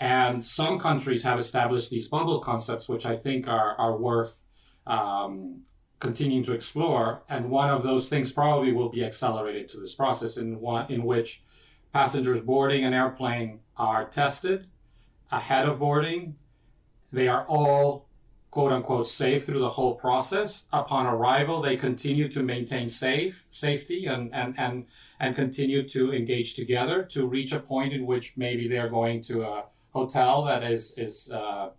and 0.00 0.44
some 0.44 0.78
countries 0.78 1.22
have 1.22 1.38
established 1.38 1.90
these 1.90 2.08
bubble 2.08 2.40
concepts 2.40 2.88
which 2.88 3.06
i 3.06 3.16
think 3.16 3.46
are, 3.46 3.76
are 3.76 3.96
worth 3.96 4.46
um, 4.88 5.62
continuing 6.00 6.42
to 6.44 6.52
explore. 6.52 7.22
And 7.28 7.50
one 7.50 7.70
of 7.70 7.82
those 7.82 8.08
things 8.08 8.32
probably 8.32 8.72
will 8.72 8.88
be 8.88 9.04
accelerated 9.04 9.68
to 9.70 9.80
this 9.80 9.94
process 9.94 10.38
in 10.38 10.58
one 10.58 10.90
in 10.90 11.04
which 11.04 11.42
Passengers 11.92 12.40
boarding 12.40 12.84
an 12.84 12.94
airplane 12.94 13.60
are 13.76 14.08
tested 14.08 14.66
ahead 15.30 15.68
of 15.68 15.78
boarding. 15.78 16.36
They 17.12 17.28
are 17.28 17.44
all 17.46 18.06
quote 18.50 18.72
unquote 18.72 19.06
safe 19.06 19.46
through 19.46 19.60
the 19.60 19.70
whole 19.70 19.94
process. 19.94 20.64
Upon 20.72 21.06
arrival, 21.06 21.60
they 21.60 21.76
continue 21.76 22.28
to 22.28 22.42
maintain 22.42 22.88
safe 22.88 23.44
safety 23.50 24.06
and, 24.06 24.32
and, 24.34 24.54
and, 24.58 24.86
and 25.20 25.34
continue 25.34 25.88
to 25.88 26.12
engage 26.12 26.54
together 26.54 27.02
to 27.04 27.26
reach 27.26 27.52
a 27.52 27.60
point 27.60 27.92
in 27.92 28.06
which 28.06 28.34
maybe 28.36 28.68
they're 28.68 28.88
going 28.88 29.20
to 29.22 29.42
a 29.42 29.64
hotel 29.92 30.44
that 30.44 30.62
is 30.62 30.94
is 30.96 31.30
uh, 31.30 31.70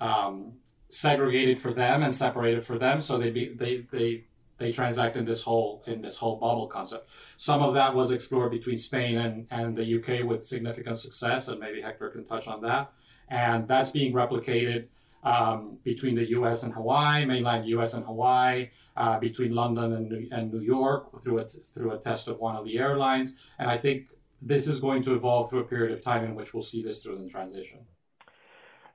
um, 0.00 0.52
segregated 0.88 1.58
for 1.58 1.72
them 1.72 2.02
and 2.02 2.14
separated 2.14 2.64
for 2.64 2.78
them. 2.78 3.00
So 3.00 3.18
they 3.18 3.30
be, 3.30 3.54
they 3.54 3.86
they 3.90 4.24
they 4.58 4.72
transact 4.72 5.16
in 5.16 5.24
this 5.24 5.42
whole 5.42 5.82
in 5.86 6.00
this 6.00 6.16
whole 6.16 6.36
bubble 6.36 6.66
concept. 6.66 7.08
Some 7.36 7.62
of 7.62 7.74
that 7.74 7.94
was 7.94 8.10
explored 8.12 8.50
between 8.50 8.76
Spain 8.76 9.18
and, 9.18 9.46
and 9.50 9.76
the 9.76 9.96
UK 9.96 10.24
with 10.24 10.44
significant 10.44 10.98
success, 10.98 11.48
and 11.48 11.60
maybe 11.60 11.80
Hector 11.80 12.08
can 12.10 12.24
touch 12.24 12.48
on 12.48 12.60
that. 12.62 12.92
And 13.28 13.66
that's 13.68 13.90
being 13.90 14.12
replicated 14.12 14.86
um, 15.24 15.78
between 15.82 16.14
the 16.14 16.30
US 16.30 16.62
and 16.62 16.72
Hawaii, 16.72 17.24
mainland 17.26 17.66
US 17.66 17.94
and 17.94 18.04
Hawaii, 18.04 18.70
uh, 18.96 19.18
between 19.18 19.52
London 19.52 19.92
and 19.92 20.08
New, 20.08 20.28
and 20.30 20.52
New 20.52 20.60
York 20.60 21.22
through 21.22 21.40
a, 21.40 21.44
through 21.44 21.92
a 21.92 21.98
test 21.98 22.28
of 22.28 22.38
one 22.38 22.56
of 22.56 22.64
the 22.64 22.78
airlines. 22.78 23.34
And 23.58 23.68
I 23.68 23.76
think 23.76 24.06
this 24.40 24.66
is 24.66 24.80
going 24.80 25.02
to 25.02 25.14
evolve 25.14 25.50
through 25.50 25.60
a 25.60 25.64
period 25.64 25.92
of 25.92 26.02
time 26.02 26.24
in 26.24 26.34
which 26.34 26.54
we'll 26.54 26.62
see 26.62 26.82
this 26.82 27.02
through 27.02 27.18
the 27.18 27.28
transition. 27.28 27.80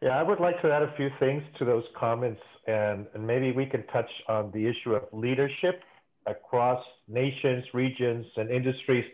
Yeah, 0.02 0.18
I 0.18 0.24
would 0.24 0.40
like 0.40 0.60
to 0.62 0.72
add 0.72 0.82
a 0.82 0.94
few 0.96 1.10
things 1.20 1.44
to 1.60 1.66
those 1.66 1.84
comments 2.00 2.42
and, 2.68 3.08
and 3.14 3.26
maybe 3.26 3.52
we 3.52 3.66
can 3.66 3.86
touch 3.88 4.10
on 4.28 4.52
the 4.54 4.68
issue 4.68 4.94
of 4.94 5.04
leadership 5.12 5.82
across 6.28 6.84
nations, 7.08 7.64
regions, 7.74 8.26
and 8.38 8.52
industries. 8.52 9.06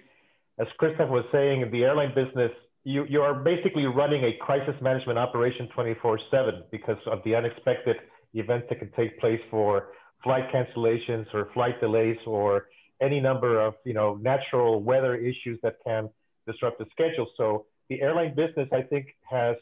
As 0.59 0.67
Christoff 0.81 1.09
was 1.09 1.25
saying, 1.31 1.61
in 1.61 1.71
the 1.71 1.83
airline 1.83 2.13
business, 2.13 2.51
you, 2.83 3.05
you 3.09 3.21
are 3.21 3.33
basically 3.33 3.85
running 3.85 4.23
a 4.23 4.37
crisis 4.43 4.75
management 4.81 5.19
operation 5.19 5.69
24 5.73 6.19
7 6.31 6.63
because 6.71 6.97
of 7.05 7.19
the 7.25 7.35
unexpected 7.35 7.97
events 8.33 8.67
that 8.69 8.79
can 8.79 8.91
take 8.95 9.19
place 9.19 9.41
for 9.49 9.89
flight 10.23 10.43
cancellations 10.53 11.25
or 11.33 11.49
flight 11.53 11.79
delays 11.79 12.17
or 12.25 12.67
any 13.01 13.19
number 13.19 13.59
of 13.59 13.75
you 13.85 13.93
know 13.93 14.15
natural 14.15 14.81
weather 14.81 15.15
issues 15.15 15.59
that 15.63 15.75
can 15.85 16.09
disrupt 16.47 16.79
the 16.79 16.85
schedule. 16.91 17.27
So 17.37 17.65
the 17.89 18.01
airline 18.01 18.35
business, 18.35 18.67
I 18.71 18.81
think, 18.81 19.07
has 19.29 19.55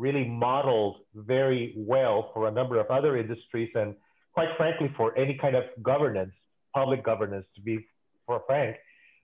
really 0.00 0.24
modeled 0.24 0.96
very 1.14 1.74
well 1.76 2.30
for 2.32 2.48
a 2.48 2.50
number 2.50 2.80
of 2.80 2.86
other 2.86 3.16
industries 3.16 3.70
and 3.74 3.94
quite 4.32 4.48
frankly 4.56 4.90
for 4.96 5.16
any 5.18 5.36
kind 5.40 5.54
of 5.54 5.64
governance 5.82 6.32
public 6.74 7.04
governance 7.04 7.46
to 7.54 7.60
be 7.60 7.74
for 8.26 8.42
frank 8.46 8.76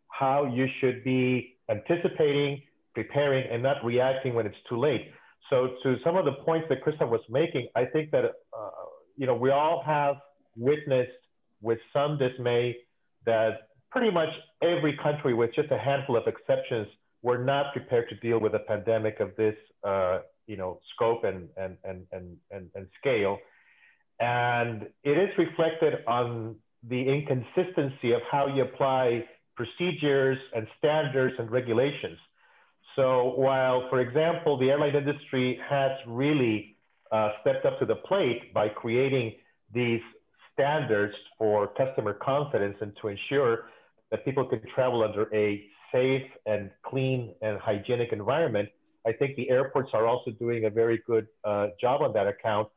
how 0.09 0.45
you 0.45 0.67
should 0.81 1.03
be 1.05 1.57
anticipating 1.71 2.63
preparing 2.97 3.45
and 3.53 3.63
not 3.63 3.85
reacting 3.85 4.33
when 4.35 4.47
it's 4.47 4.57
too 4.69 4.79
late. 4.79 5.13
So 5.51 5.57
to 5.83 5.97
some 6.03 6.17
of 6.17 6.25
the 6.25 6.33
points 6.49 6.67
that 6.71 6.83
Christoff 6.83 7.11
was 7.11 7.21
making 7.29 7.69
i 7.77 7.85
think 7.85 8.11
that 8.11 8.25
uh, 8.25 8.71
you 9.17 9.27
know 9.29 9.35
we 9.35 9.51
all 9.51 9.83
have 9.87 10.17
witnessed 10.57 11.21
with 11.61 11.79
some 11.93 12.19
dismay 12.19 12.77
that 13.27 13.51
pretty 13.91 14.11
much 14.11 14.31
every 14.63 14.99
country 15.03 15.35
with 15.35 15.51
just 15.55 15.71
a 15.71 15.79
handful 15.79 16.17
of 16.17 16.25
exceptions 16.27 16.89
were 17.23 17.39
not 17.53 17.73
prepared 17.73 18.09
to 18.09 18.17
deal 18.17 18.39
with 18.41 18.55
a 18.55 18.61
pandemic 18.61 19.21
of 19.21 19.31
this 19.37 19.57
uh, 19.85 20.19
you 20.47 20.57
know 20.57 20.81
scope 20.95 21.25
and 21.25 21.49
and 21.57 21.77
and 21.85 22.07
and 22.13 22.37
and, 22.51 22.71
and 22.75 22.87
scale. 23.01 23.39
And 24.19 24.89
it 25.05 25.19
is 25.19 25.29
reflected 25.37 25.95
on 26.07 26.57
the 26.89 27.01
inconsistency 27.01 28.13
of 28.13 28.23
how 28.31 28.47
you 28.47 28.63
apply 28.63 29.25
procedures 29.57 30.39
and 30.55 30.67
standards 30.79 31.35
and 31.39 31.51
regulations. 31.51 32.19
So 32.95 33.35
while 33.37 33.89
for 33.91 34.01
example 34.01 34.59
the 34.59 34.71
airline 34.71 34.95
industry 34.95 35.59
has 35.69 35.93
really 36.07 36.77
uh, 37.13 37.31
stepped 37.41 37.67
up 37.67 37.79
to 37.79 37.87
the 37.87 37.97
plate 37.97 38.53
by 38.55 38.69
creating 38.69 39.35
these 39.73 40.01
standards 40.53 41.15
for 41.39 41.69
customer 41.77 42.15
confidence 42.15 42.77
and 42.81 42.93
to 43.03 43.09
ensure 43.09 43.69
that 44.11 44.25
people 44.25 44.45
can 44.47 44.61
travel 44.75 45.03
under 45.03 45.33
a 45.35 45.67
safe 45.93 46.23
and 46.47 46.71
clean 46.85 47.35
and 47.43 47.59
hygienic 47.59 48.13
environment 48.13 48.69
I 49.07 49.13
think 49.13 49.37
the 49.37 49.49
airports 49.51 49.91
are 49.93 50.07
also 50.07 50.33
doing 50.33 50.65
a 50.65 50.71
very 50.71 51.01
good 51.07 51.27
uh, 51.45 51.69
job 51.81 52.03
on 52.03 52.13
that 52.15 52.27
account. 52.27 52.69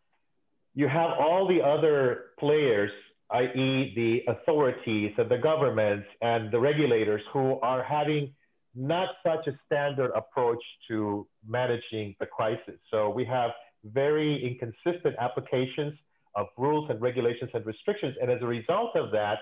You 0.76 0.88
have 0.88 1.12
all 1.20 1.48
the 1.48 1.62
other 1.62 2.26
players, 2.40 2.92
i.e., 3.32 3.94
the 3.96 4.32
authorities 4.32 5.12
and 5.18 5.30
the 5.30 5.38
governments 5.38 6.08
and 6.22 6.52
the 6.52 6.60
regulators 6.60 7.22
who 7.34 7.60
are 7.62 7.84
having 7.84 8.34
not 8.76 9.10
such 9.26 9.48
a 9.48 9.60
standard 9.66 10.12
approach 10.16 10.64
to 10.88 11.28
managing 11.48 12.16
the 12.20 12.26
crisis. 12.28 12.78
So 12.92 13.10
we 13.10 13.26
have 13.26 13.52
very 13.84 14.32
inconsistent 14.46 15.16
applications 15.20 15.94
of 16.36 16.48
rules 16.58 16.90
and 16.90 17.02
regulations 17.02 17.50
and 17.54 17.66
restrictions. 17.66 18.16
And 18.22 18.30
as 18.30 18.42
a 18.42 18.46
result 18.46 18.96
of 18.96 19.12
that, 19.12 19.40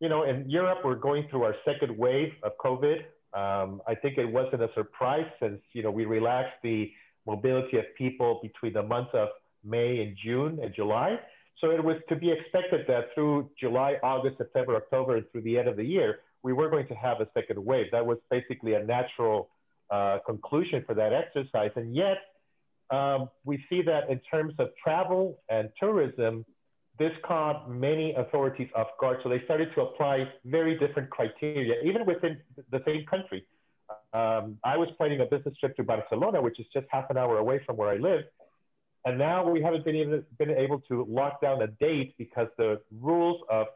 you 0.00 0.08
know, 0.08 0.22
in 0.24 0.48
Europe, 0.48 0.78
we're 0.84 0.94
going 0.94 1.26
through 1.28 1.44
our 1.44 1.56
second 1.64 1.96
wave 1.96 2.32
of 2.42 2.52
COVID. 2.64 2.98
Um, 3.34 3.80
I 3.86 3.94
think 3.94 4.18
it 4.18 4.30
wasn't 4.30 4.62
a 4.62 4.70
surprise 4.74 5.26
since 5.40 5.60
you 5.72 5.82
know 5.82 5.90
we 5.90 6.04
relaxed 6.04 6.56
the 6.62 6.90
mobility 7.26 7.78
of 7.78 7.84
people 7.96 8.40
between 8.42 8.72
the 8.72 8.82
months 8.82 9.10
of 9.14 9.28
May 9.64 10.02
and 10.02 10.16
June 10.22 10.58
and 10.62 10.74
July. 10.74 11.18
So 11.60 11.70
it 11.70 11.82
was 11.82 11.96
to 12.08 12.16
be 12.16 12.30
expected 12.30 12.86
that 12.88 13.14
through 13.14 13.50
July, 13.58 13.96
August, 14.02 14.38
September, 14.38 14.74
October, 14.76 15.16
and 15.16 15.26
through 15.30 15.42
the 15.42 15.56
end 15.58 15.68
of 15.68 15.76
the 15.76 15.84
year, 15.84 16.20
we 16.42 16.52
were 16.52 16.68
going 16.68 16.88
to 16.88 16.94
have 16.94 17.20
a 17.20 17.28
second 17.34 17.64
wave. 17.64 17.86
That 17.92 18.04
was 18.04 18.18
basically 18.30 18.74
a 18.74 18.82
natural 18.84 19.48
uh, 19.90 20.18
conclusion 20.26 20.82
for 20.86 20.94
that 20.94 21.12
exercise. 21.12 21.70
And 21.76 21.94
yet, 21.94 22.18
um, 22.90 23.30
we 23.44 23.64
see 23.70 23.82
that 23.82 24.10
in 24.10 24.20
terms 24.20 24.54
of 24.58 24.70
travel 24.82 25.38
and 25.48 25.70
tourism, 25.78 26.44
this 26.98 27.12
caught 27.24 27.70
many 27.70 28.14
authorities 28.14 28.68
off 28.74 28.88
guard. 29.00 29.18
So 29.22 29.28
they 29.28 29.42
started 29.44 29.68
to 29.74 29.82
apply 29.82 30.28
very 30.44 30.78
different 30.78 31.10
criteria, 31.10 31.82
even 31.84 32.04
within 32.06 32.38
the 32.70 32.82
same 32.86 33.04
country. 33.06 33.46
Um, 34.12 34.58
I 34.64 34.76
was 34.76 34.88
planning 34.96 35.20
a 35.20 35.26
business 35.26 35.54
trip 35.58 35.76
to 35.76 35.84
Barcelona, 35.84 36.40
which 36.40 36.60
is 36.60 36.66
just 36.72 36.86
half 36.90 37.08
an 37.10 37.16
hour 37.16 37.38
away 37.38 37.60
from 37.64 37.76
where 37.76 37.88
I 37.88 37.96
live. 37.96 38.24
And 39.04 39.18
now 39.18 39.48
we 39.48 39.60
haven't 39.60 39.84
been 39.84 39.96
able, 39.96 40.22
been 40.38 40.50
able 40.50 40.80
to 40.88 41.04
lock 41.08 41.40
down 41.40 41.62
a 41.62 41.66
date 41.66 42.14
because 42.18 42.48
the 42.56 42.80
rules 43.00 43.40
of 43.50 43.66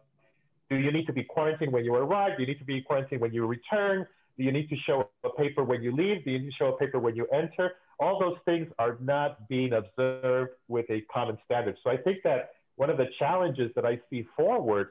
do 0.69 0.77
you 0.77 0.93
need 0.93 1.07
to 1.07 1.13
be 1.13 1.25
quarantined 1.25 1.73
when 1.73 1.85
you 1.85 1.95
arrive? 1.95 2.37
Do 2.37 2.43
you 2.43 2.49
need 2.49 2.59
to 2.59 2.65
be 2.65 2.81
quarantined 2.83 3.21
when 3.21 3.33
you 3.33 3.47
return? 3.47 4.07
Do 4.37 4.45
you 4.45 4.53
need 4.53 4.69
to 4.69 4.77
show 4.87 5.09
a 5.25 5.31
paper 5.31 5.65
when 5.65 5.83
you 5.83 5.95
leave? 5.95 6.25
Do 6.25 6.31
you 6.31 6.41
need 6.41 6.51
to 6.51 6.57
show 6.57 6.75
a 6.75 6.77
paper 6.77 6.99
when 6.99 7.17
you 7.17 7.27
enter? 7.33 7.73
All 7.99 8.19
those 8.21 8.37
things 8.45 8.71
are 8.79 8.99
not 9.01 9.49
being 9.49 9.73
observed 9.73 10.53
with 10.69 10.87
a 10.91 11.03
common 11.13 11.39
standard. 11.45 11.77
So 11.83 11.91
I 11.91 11.97
think 11.97 12.19
that 12.25 12.51
one 12.77 12.91
of 12.91 12.97
the 12.97 13.07
challenges 13.19 13.71
that 13.75 13.85
I 13.85 14.01
see 14.11 14.27
forward, 14.37 14.91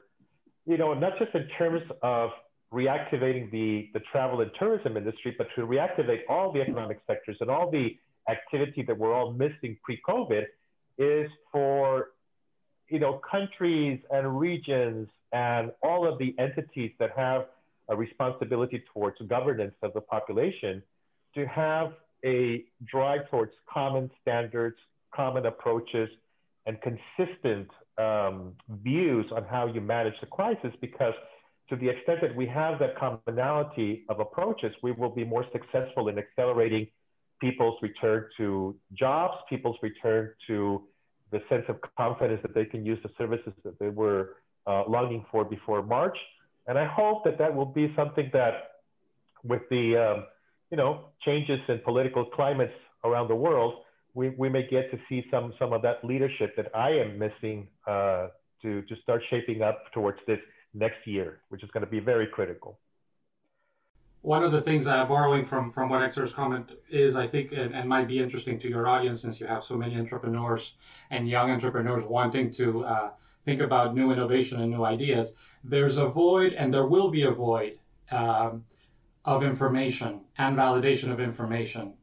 you 0.66 0.76
know, 0.76 0.92
not 0.94 1.18
just 1.18 1.34
in 1.34 1.48
terms 1.58 1.82
of 2.02 2.30
reactivating 2.72 3.50
the, 3.50 3.88
the 3.94 4.00
travel 4.10 4.40
and 4.40 4.50
tourism 4.58 4.96
industry, 4.96 5.34
but 5.38 5.46
to 5.54 5.62
reactivate 5.62 6.20
all 6.28 6.52
the 6.52 6.60
economic 6.60 7.00
sectors 7.06 7.36
and 7.40 7.48
all 7.48 7.70
the 7.70 7.96
activity 8.28 8.82
that 8.82 8.98
we're 8.98 9.14
all 9.14 9.32
missing 9.32 9.76
pre-COVID 9.84 10.44
is 10.98 11.30
for 11.52 12.08
you 12.88 12.98
know 12.98 13.20
countries 13.30 14.00
and 14.10 14.38
regions 14.38 15.08
and 15.32 15.70
all 15.82 16.06
of 16.10 16.18
the 16.18 16.34
entities 16.38 16.90
that 16.98 17.10
have 17.16 17.46
a 17.88 17.96
responsibility 17.96 18.82
towards 18.92 19.16
governance 19.28 19.74
of 19.82 19.92
the 19.92 20.00
population 20.00 20.82
to 21.34 21.46
have 21.46 21.92
a 22.24 22.64
drive 22.84 23.28
towards 23.30 23.52
common 23.72 24.10
standards, 24.22 24.76
common 25.14 25.46
approaches, 25.46 26.08
and 26.66 26.78
consistent 26.82 27.68
um, 27.98 28.52
views 28.82 29.26
on 29.34 29.44
how 29.44 29.66
you 29.66 29.80
manage 29.80 30.14
the 30.20 30.26
crisis 30.26 30.72
because 30.80 31.14
to 31.68 31.76
the 31.76 31.88
extent 31.88 32.20
that 32.22 32.34
we 32.34 32.46
have 32.46 32.78
that 32.78 32.96
commonality 32.96 34.04
of 34.08 34.20
approaches, 34.20 34.72
we 34.82 34.92
will 34.92 35.10
be 35.10 35.24
more 35.24 35.44
successful 35.52 36.08
in 36.08 36.18
accelerating 36.18 36.86
people's 37.40 37.76
return 37.82 38.26
to 38.36 38.76
jobs, 38.94 39.34
people's 39.48 39.76
return 39.82 40.32
to 40.46 40.82
the 41.32 41.40
sense 41.48 41.64
of 41.68 41.76
confidence 41.96 42.40
that 42.42 42.54
they 42.54 42.64
can 42.64 42.84
use 42.84 42.98
the 43.02 43.10
services 43.18 43.52
that 43.64 43.78
they 43.78 43.88
were 43.88 44.36
uh, 44.66 44.84
longing 44.88 45.24
for 45.30 45.44
before 45.44 45.82
March. 45.82 46.16
And 46.66 46.78
I 46.78 46.86
hope 46.86 47.24
that 47.24 47.38
that 47.38 47.54
will 47.54 47.66
be 47.66 47.92
something 47.96 48.30
that, 48.32 48.54
with 49.44 49.62
the 49.70 49.96
um, 49.96 50.26
you 50.70 50.76
know 50.76 51.06
changes 51.24 51.60
in 51.68 51.78
political 51.80 52.24
climates 52.24 52.72
around 53.04 53.28
the 53.28 53.34
world, 53.34 53.74
we, 54.16 54.30
we 54.30 54.48
may 54.48 54.66
get 54.66 54.90
to 54.90 54.98
see 55.08 55.20
some 55.30 55.52
some 55.58 55.72
of 55.72 55.82
that 55.82 56.04
leadership 56.10 56.56
that 56.56 56.68
I 56.74 56.90
am 57.02 57.18
missing 57.18 57.68
uh, 57.86 58.28
to 58.62 58.82
to 58.82 58.94
start 59.02 59.22
shaping 59.30 59.62
up 59.62 59.78
towards 59.92 60.18
this 60.26 60.40
next 60.74 61.06
year, 61.06 61.40
which 61.50 61.62
is 61.62 61.70
going 61.70 61.84
to 61.84 61.90
be 61.90 62.00
very 62.00 62.26
critical 62.26 62.78
one 64.26 64.42
of 64.42 64.50
the 64.50 64.60
things 64.60 64.88
I'm 64.88 65.06
borrowing 65.06 65.44
from 65.44 65.70
from 65.70 65.88
what 65.88 66.02
Hector's 66.02 66.32
comment 66.32 66.72
is, 66.90 67.14
I 67.14 67.28
think, 67.28 67.52
and, 67.52 67.72
and, 67.72 67.88
might 67.88 68.08
be 68.08 68.18
interesting 68.18 68.58
to 68.58 68.68
your 68.68 68.88
audience 68.88 69.22
since 69.22 69.38
you 69.38 69.46
have 69.46 69.62
so 69.62 69.76
many 69.76 69.96
entrepreneurs 69.96 70.74
and 71.10 71.28
young 71.28 71.48
entrepreneurs 71.52 72.04
wanting 72.04 72.50
to 72.54 72.84
uh, 72.84 73.10
think 73.44 73.60
about 73.60 73.94
new 73.94 74.10
innovation 74.10 74.60
and 74.60 74.72
new 74.72 74.84
ideas. 74.84 75.34
There's 75.62 75.98
a 75.98 76.06
void, 76.06 76.54
and 76.54 76.74
there 76.74 76.86
will 76.86 77.08
be 77.08 77.22
a 77.22 77.30
void 77.30 77.78
um, 78.10 78.64
of 79.24 79.44
information 79.44 80.22
and 80.38 80.56
validation 80.56 81.12
of 81.12 81.20
information 81.20 81.94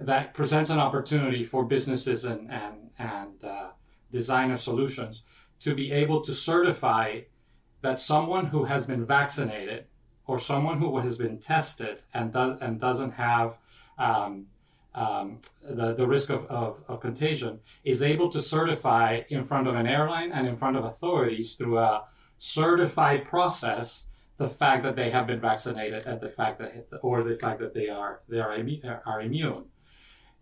that 0.00 0.34
presents 0.34 0.70
an 0.70 0.78
opportunity 0.78 1.44
for 1.44 1.64
businesses 1.64 2.24
and 2.24 2.50
and 2.50 2.90
and 2.98 3.44
uh, 3.44 4.56
solutions 4.56 5.22
to 5.60 5.74
be 5.74 5.92
able 5.92 6.20
to 6.20 6.32
certify 6.32 7.20
that 7.82 7.98
someone 7.98 8.46
who 8.46 8.64
has 8.64 8.86
been 8.86 9.04
vaccinated 9.04 9.86
or 10.26 10.38
someone 10.38 10.78
who 10.78 10.98
has 10.98 11.18
been 11.18 11.38
tested 11.38 12.02
and, 12.14 12.32
do, 12.32 12.56
and 12.60 12.80
doesn't 12.80 13.10
have 13.10 13.58
um, 13.98 14.46
um, 14.94 15.40
the, 15.62 15.94
the 15.94 16.06
risk 16.06 16.30
of, 16.30 16.44
of, 16.46 16.82
of, 16.88 17.00
contagion 17.00 17.58
is 17.84 18.02
able 18.02 18.30
to 18.30 18.40
certify 18.40 19.22
in 19.30 19.42
front 19.42 19.66
of 19.66 19.74
an 19.74 19.86
airline 19.86 20.32
and 20.32 20.46
in 20.46 20.54
front 20.54 20.76
of 20.76 20.84
authorities 20.84 21.54
through 21.54 21.78
a 21.78 22.04
certified 22.38 23.24
process 23.24 24.04
the 24.36 24.48
fact 24.48 24.82
that 24.82 24.96
they 24.96 25.08
have 25.08 25.26
been 25.26 25.40
vaccinated 25.40 26.06
and 26.06 26.20
the 26.20 26.28
fact 26.28 26.58
that 26.58 26.86
or 27.02 27.22
the 27.22 27.36
fact 27.36 27.60
that 27.60 27.72
they 27.72 27.88
are 27.88 28.20
they 28.28 28.40
are, 28.40 29.02
are 29.06 29.22
immune. 29.22 29.64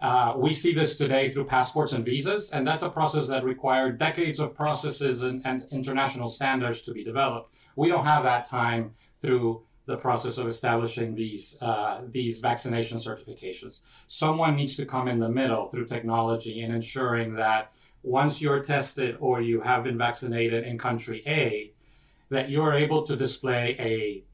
Uh, 0.00 0.32
we 0.36 0.52
see 0.52 0.72
this 0.72 0.96
today 0.96 1.28
through 1.28 1.44
passports 1.44 1.92
and 1.92 2.04
visas, 2.04 2.50
and 2.50 2.66
that's 2.66 2.82
a 2.82 2.88
process 2.88 3.28
that 3.28 3.44
required 3.44 3.98
decades 3.98 4.40
of 4.40 4.54
processes 4.54 5.22
and, 5.22 5.42
and 5.44 5.66
international 5.70 6.30
standards 6.30 6.80
to 6.80 6.92
be 6.92 7.04
developed. 7.04 7.54
We 7.76 7.88
don't 7.88 8.06
have 8.06 8.22
that 8.24 8.48
time 8.48 8.94
through 9.20 9.62
the 9.86 9.96
process 9.96 10.38
of 10.38 10.46
establishing 10.46 11.14
these 11.14 11.56
uh, 11.60 12.02
these 12.10 12.38
vaccination 12.38 12.98
certifications. 12.98 13.80
Someone 14.06 14.56
needs 14.56 14.76
to 14.76 14.86
come 14.86 15.08
in 15.08 15.18
the 15.18 15.28
middle 15.28 15.66
through 15.68 15.86
technology 15.86 16.62
and 16.62 16.74
ensuring 16.74 17.34
that 17.34 17.72
once 18.02 18.40
you're 18.40 18.62
tested 18.62 19.16
or 19.20 19.42
you 19.42 19.60
have 19.60 19.84
been 19.84 19.98
vaccinated 19.98 20.64
in 20.64 20.78
country 20.78 21.22
A, 21.26 21.72
that 22.30 22.48
you're 22.48 22.72
able 22.72 23.02
to 23.02 23.16
display 23.16 23.76
a 23.78 24.24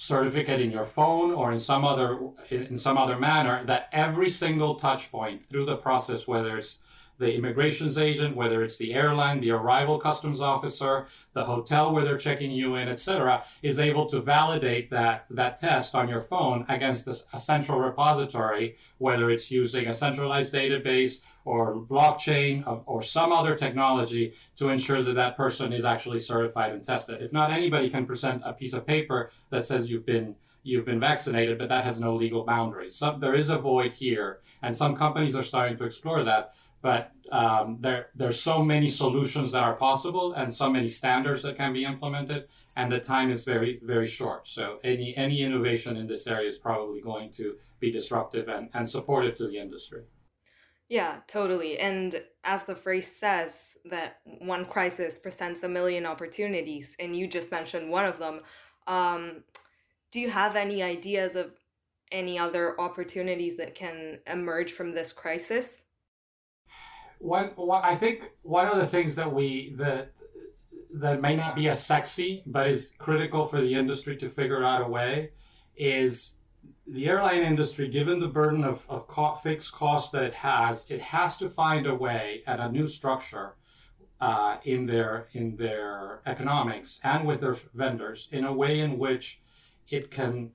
certificate 0.00 0.62
in 0.62 0.70
your 0.70 0.86
phone 0.86 1.30
or 1.30 1.52
in 1.52 1.60
some 1.60 1.84
other 1.84 2.18
in 2.48 2.74
some 2.74 2.96
other 2.96 3.18
manner 3.18 3.62
that 3.66 3.86
every 3.92 4.30
single 4.30 4.76
touch 4.76 5.12
point 5.12 5.46
through 5.50 5.66
the 5.66 5.76
process 5.76 6.26
whether 6.26 6.56
it's 6.56 6.78
the 7.20 7.32
immigrations 7.34 7.98
agent, 7.98 8.34
whether 8.34 8.64
it's 8.64 8.78
the 8.78 8.94
airline, 8.94 9.40
the 9.40 9.50
arrival 9.50 10.00
customs 10.00 10.40
officer, 10.40 11.06
the 11.34 11.44
hotel 11.44 11.92
where 11.92 12.02
they're 12.02 12.16
checking 12.16 12.50
you 12.50 12.76
in, 12.76 12.88
etc., 12.88 13.44
is 13.62 13.78
able 13.78 14.08
to 14.08 14.20
validate 14.22 14.90
that 14.90 15.26
that 15.28 15.58
test 15.58 15.94
on 15.94 16.08
your 16.08 16.18
phone 16.18 16.64
against 16.70 17.06
a 17.06 17.38
central 17.38 17.78
repository, 17.78 18.76
whether 18.98 19.30
it's 19.30 19.50
using 19.50 19.88
a 19.88 19.94
centralized 19.94 20.54
database 20.54 21.20
or 21.44 21.76
blockchain 21.76 22.64
or 22.86 23.02
some 23.02 23.32
other 23.32 23.54
technology 23.54 24.32
to 24.56 24.70
ensure 24.70 25.02
that 25.02 25.14
that 25.14 25.36
person 25.36 25.74
is 25.74 25.84
actually 25.84 26.18
certified 26.18 26.72
and 26.72 26.82
tested. 26.82 27.20
If 27.20 27.34
not, 27.34 27.50
anybody 27.50 27.90
can 27.90 28.06
present 28.06 28.42
a 28.46 28.54
piece 28.54 28.72
of 28.72 28.86
paper 28.86 29.30
that 29.50 29.66
says 29.66 29.90
you've 29.90 30.06
been 30.06 30.34
you've 30.62 30.84
been 30.84 31.00
vaccinated, 31.00 31.58
but 31.58 31.68
that 31.68 31.84
has 31.84 32.00
no 32.00 32.14
legal 32.14 32.44
boundaries. 32.44 32.94
So 32.94 33.16
there 33.18 33.34
is 33.34 33.50
a 33.50 33.58
void 33.58 33.92
here, 33.92 34.40
and 34.62 34.74
some 34.74 34.94
companies 34.94 35.34
are 35.34 35.42
starting 35.42 35.76
to 35.78 35.84
explore 35.84 36.24
that 36.24 36.54
but 36.82 37.12
um, 37.30 37.78
there 37.80 38.08
there's 38.14 38.40
so 38.40 38.62
many 38.62 38.88
solutions 38.88 39.52
that 39.52 39.62
are 39.62 39.74
possible 39.74 40.32
and 40.32 40.52
so 40.52 40.68
many 40.70 40.88
standards 40.88 41.42
that 41.42 41.56
can 41.56 41.72
be 41.72 41.84
implemented 41.84 42.48
and 42.76 42.90
the 42.90 42.98
time 42.98 43.30
is 43.30 43.44
very 43.44 43.80
very 43.82 44.06
short. 44.06 44.48
So 44.48 44.78
any 44.82 45.16
any 45.16 45.42
innovation 45.42 45.96
in 45.96 46.06
this 46.06 46.26
area 46.26 46.48
is 46.48 46.58
probably 46.58 47.00
going 47.00 47.32
to 47.32 47.56
be 47.78 47.90
disruptive 47.90 48.48
and, 48.48 48.68
and 48.74 48.88
supportive 48.88 49.36
to 49.36 49.46
the 49.46 49.58
industry. 49.58 50.02
Yeah 50.88 51.18
totally. 51.28 51.78
And 51.78 52.22
as 52.44 52.64
the 52.64 52.74
phrase 52.74 53.06
says 53.06 53.76
that 53.84 54.20
one 54.24 54.64
crisis 54.64 55.18
presents 55.18 55.62
a 55.62 55.68
million 55.68 56.06
opportunities 56.06 56.96
and 56.98 57.14
you 57.14 57.26
just 57.26 57.52
mentioned 57.52 57.90
one 57.90 58.06
of 58.06 58.18
them. 58.18 58.40
Um, 58.86 59.44
do 60.10 60.18
you 60.18 60.30
have 60.30 60.56
any 60.56 60.82
ideas 60.82 61.36
of 61.36 61.52
any 62.10 62.36
other 62.36 62.80
opportunities 62.80 63.56
that 63.56 63.76
can 63.76 64.18
emerge 64.26 64.72
from 64.72 64.92
this 64.92 65.12
crisis 65.12 65.84
one, 67.20 67.50
one, 67.54 67.82
I 67.84 67.94
think 67.96 68.30
one 68.42 68.66
of 68.66 68.78
the 68.78 68.86
things 68.86 69.14
that 69.16 69.32
we 69.32 69.74
that 69.76 70.12
that 70.92 71.20
may 71.20 71.36
not 71.36 71.54
be 71.54 71.68
as 71.68 71.84
sexy, 71.84 72.42
but 72.46 72.66
is 72.66 72.90
critical 72.98 73.46
for 73.46 73.60
the 73.60 73.74
industry 73.74 74.16
to 74.16 74.28
figure 74.28 74.64
out 74.64 74.82
a 74.82 74.88
way, 74.88 75.30
is 75.76 76.32
the 76.88 77.08
airline 77.08 77.42
industry, 77.42 77.86
given 77.86 78.18
the 78.18 78.26
burden 78.26 78.64
of, 78.64 78.84
of 78.88 79.06
co- 79.06 79.36
fixed 79.36 79.72
costs 79.72 80.10
that 80.10 80.24
it 80.24 80.34
has, 80.34 80.84
it 80.88 81.00
has 81.00 81.38
to 81.38 81.48
find 81.48 81.86
a 81.86 81.94
way 81.94 82.42
at 82.48 82.58
a 82.58 82.72
new 82.72 82.86
structure 82.86 83.54
uh, 84.20 84.56
in 84.64 84.86
their 84.86 85.28
in 85.32 85.56
their 85.56 86.20
economics 86.26 87.00
and 87.04 87.26
with 87.26 87.40
their 87.40 87.56
vendors 87.74 88.28
in 88.32 88.44
a 88.44 88.52
way 88.52 88.80
in 88.80 88.98
which 88.98 89.40
it 89.88 90.10
can 90.10 90.50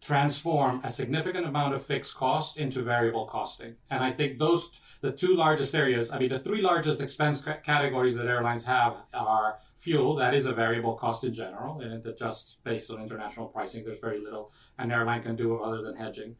transform 0.00 0.80
a 0.84 0.90
significant 0.90 1.46
amount 1.46 1.74
of 1.74 1.84
fixed 1.84 2.14
cost 2.16 2.56
into 2.56 2.82
variable 2.82 3.26
costing. 3.26 3.74
And 3.90 4.02
I 4.02 4.12
think 4.12 4.38
those 4.38 4.70
the 5.00 5.12
two 5.12 5.34
largest 5.34 5.74
areas, 5.74 6.10
I 6.10 6.18
mean, 6.18 6.28
the 6.28 6.38
three 6.38 6.60
largest 6.60 7.00
expense 7.00 7.42
categories 7.64 8.14
that 8.16 8.26
airlines 8.26 8.64
have 8.64 8.96
are 9.14 9.58
fuel, 9.78 10.14
that 10.16 10.34
is 10.34 10.46
a 10.46 10.52
variable 10.52 10.94
cost 10.94 11.24
in 11.24 11.32
general, 11.32 11.80
and 11.80 11.92
it 11.92 12.06
adjusts 12.06 12.58
based 12.64 12.90
on 12.90 13.02
international 13.02 13.46
pricing. 13.46 13.82
There's 13.84 14.00
very 14.00 14.20
little 14.20 14.52
an 14.78 14.92
airline 14.92 15.22
can 15.22 15.36
do 15.36 15.56
other 15.56 15.82
than 15.82 15.96
hedging. 15.96 16.36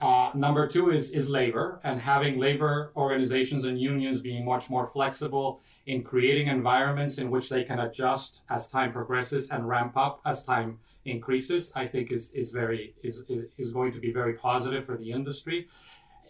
Uh, 0.00 0.32
number 0.34 0.66
two 0.66 0.90
is, 0.90 1.12
is 1.12 1.30
labor, 1.30 1.78
and 1.84 2.00
having 2.00 2.36
labor 2.40 2.90
organizations 2.96 3.66
and 3.66 3.80
unions 3.80 4.20
being 4.20 4.44
much 4.44 4.68
more 4.68 4.84
flexible 4.84 5.60
in 5.86 6.02
creating 6.02 6.48
environments 6.48 7.18
in 7.18 7.30
which 7.30 7.48
they 7.48 7.62
can 7.62 7.78
adjust 7.78 8.40
as 8.50 8.66
time 8.66 8.92
progresses 8.92 9.50
and 9.50 9.68
ramp 9.68 9.96
up 9.96 10.20
as 10.26 10.42
time 10.42 10.76
increases, 11.04 11.70
I 11.76 11.86
think 11.86 12.10
is, 12.10 12.32
is 12.32 12.50
very 12.50 12.96
is, 13.04 13.22
is 13.56 13.70
going 13.70 13.92
to 13.92 14.00
be 14.00 14.12
very 14.12 14.34
positive 14.34 14.84
for 14.84 14.96
the 14.96 15.12
industry 15.12 15.68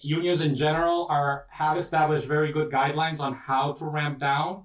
unions 0.03 0.41
in 0.41 0.55
general 0.55 1.07
are 1.11 1.47
have 1.51 1.77
established 1.77 2.27
very 2.27 2.53
good 2.53 2.71
guidelines 2.71 3.21
on 3.21 3.35
how 3.35 3.73
to 3.75 3.87
ramp 3.87 4.19
down. 4.19 4.65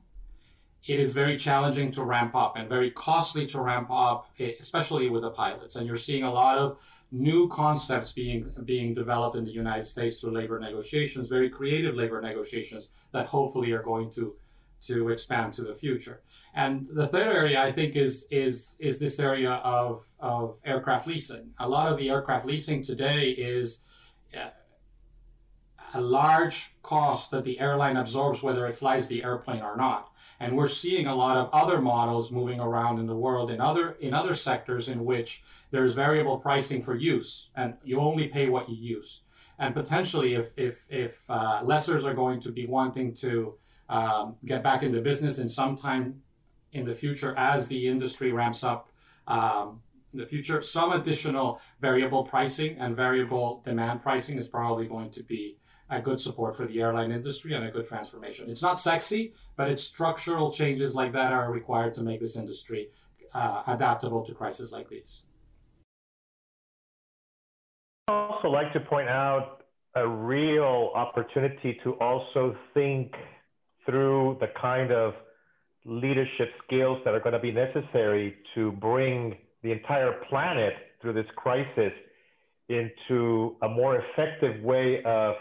It 0.85 0.99
is 0.99 1.13
very 1.13 1.37
challenging 1.37 1.91
to 1.93 2.03
ramp 2.03 2.35
up 2.35 2.55
and 2.55 2.69
very 2.69 2.91
costly 2.91 3.45
to 3.47 3.61
ramp 3.61 3.89
up, 3.91 4.27
especially 4.39 5.09
with 5.09 5.23
the 5.23 5.31
pilots. 5.31 5.75
And 5.75 5.85
you're 5.85 5.95
seeing 5.95 6.23
a 6.23 6.31
lot 6.31 6.57
of 6.57 6.77
new 7.11 7.47
concepts 7.49 8.11
being 8.11 8.51
being 8.65 8.93
developed 8.93 9.35
in 9.35 9.45
the 9.45 9.51
United 9.51 9.85
States 9.85 10.19
through 10.19 10.31
labor 10.31 10.59
negotiations, 10.59 11.29
very 11.29 11.49
creative 11.49 11.95
labor 11.95 12.21
negotiations 12.21 12.89
that 13.11 13.25
hopefully 13.27 13.71
are 13.71 13.83
going 13.83 14.11
to 14.11 14.35
to 14.79 15.09
expand 15.09 15.53
to 15.53 15.63
the 15.63 15.73
future. 15.73 16.21
And 16.53 16.87
the 16.93 17.07
third 17.07 17.27
area 17.27 17.61
I 17.61 17.71
think 17.71 17.95
is 17.95 18.27
is 18.29 18.77
is 18.79 18.99
this 18.99 19.19
area 19.19 19.53
of 19.63 20.03
of 20.19 20.59
aircraft 20.65 21.07
leasing. 21.07 21.51
A 21.59 21.67
lot 21.67 21.91
of 21.91 21.97
the 21.97 22.09
aircraft 22.09 22.45
leasing 22.45 22.83
today 22.83 23.29
is 23.29 23.79
a 25.93 26.01
large 26.01 26.73
cost 26.83 27.31
that 27.31 27.43
the 27.43 27.59
airline 27.59 27.97
absorbs 27.97 28.43
whether 28.43 28.67
it 28.67 28.77
flies 28.77 29.07
the 29.07 29.23
airplane 29.23 29.61
or 29.61 29.77
not. 29.77 30.11
And 30.39 30.55
we're 30.55 30.67
seeing 30.67 31.07
a 31.07 31.15
lot 31.15 31.37
of 31.37 31.49
other 31.51 31.81
models 31.81 32.31
moving 32.31 32.59
around 32.59 32.99
in 32.99 33.07
the 33.07 33.15
world 33.15 33.49
in 33.49 33.59
other 33.59 33.93
in 33.93 34.13
other 34.13 34.35
sectors 34.35 34.89
in 34.89 35.03
which 35.03 35.43
there's 35.71 35.95
variable 35.95 36.37
pricing 36.37 36.83
for 36.83 36.95
use, 36.95 37.49
and 37.55 37.73
you 37.83 37.99
only 37.99 38.27
pay 38.27 38.49
what 38.49 38.69
you 38.69 38.75
use. 38.75 39.21
And 39.59 39.73
potentially, 39.73 40.35
if 40.35 40.51
if 40.57 40.85
if 40.89 41.19
uh, 41.29 41.61
lessors 41.63 42.05
are 42.05 42.13
going 42.13 42.41
to 42.41 42.51
be 42.51 42.67
wanting 42.67 43.13
to 43.15 43.55
um, 43.89 44.35
get 44.45 44.61
back 44.63 44.83
into 44.83 45.01
business 45.01 45.39
in 45.39 45.47
some 45.47 45.75
time 45.75 46.21
in 46.73 46.85
the 46.85 46.93
future 46.93 47.33
as 47.37 47.67
the 47.67 47.87
industry 47.87 48.31
ramps 48.31 48.63
up 48.63 48.91
um, 49.27 49.81
in 50.13 50.19
the 50.19 50.25
future, 50.25 50.61
some 50.61 50.91
additional 50.91 51.59
variable 51.81 52.23
pricing 52.23 52.77
and 52.77 52.95
variable 52.95 53.61
demand 53.65 54.03
pricing 54.03 54.37
is 54.37 54.47
probably 54.47 54.85
going 54.85 55.09
to 55.11 55.23
be 55.23 55.57
a 55.89 56.01
good 56.01 56.19
support 56.19 56.55
for 56.55 56.65
the 56.65 56.81
airline 56.81 57.11
industry 57.11 57.53
and 57.53 57.65
a 57.65 57.71
good 57.71 57.87
transformation. 57.87 58.49
It's 58.49 58.61
not 58.61 58.79
sexy, 58.79 59.33
but 59.55 59.69
it's 59.69 59.83
structural 59.83 60.51
changes 60.51 60.95
like 60.95 61.13
that 61.13 61.31
are 61.31 61.51
required 61.51 61.93
to 61.95 62.01
make 62.01 62.19
this 62.19 62.35
industry 62.35 62.89
uh, 63.33 63.63
adaptable 63.67 64.25
to 64.25 64.33
crises 64.33 64.71
like 64.71 64.89
these. 64.89 65.21
I 68.09 68.13
also 68.13 68.49
like 68.49 68.73
to 68.73 68.79
point 68.79 69.09
out 69.09 69.63
a 69.95 70.07
real 70.07 70.91
opportunity 70.95 71.79
to 71.83 71.93
also 71.93 72.55
think 72.73 73.13
through 73.85 74.37
the 74.39 74.47
kind 74.61 74.91
of 74.91 75.13
leadership 75.85 76.49
skills 76.65 76.99
that 77.05 77.13
are 77.13 77.19
going 77.19 77.33
to 77.33 77.39
be 77.39 77.51
necessary 77.51 78.35
to 78.53 78.73
bring 78.73 79.37
the 79.63 79.71
entire 79.71 80.13
planet 80.29 80.73
through 81.01 81.13
this 81.13 81.25
crisis 81.35 81.93
into 82.69 83.55
a 83.61 83.69
more 83.69 84.01
effective 84.01 84.61
way 84.61 85.01
of 85.05 85.35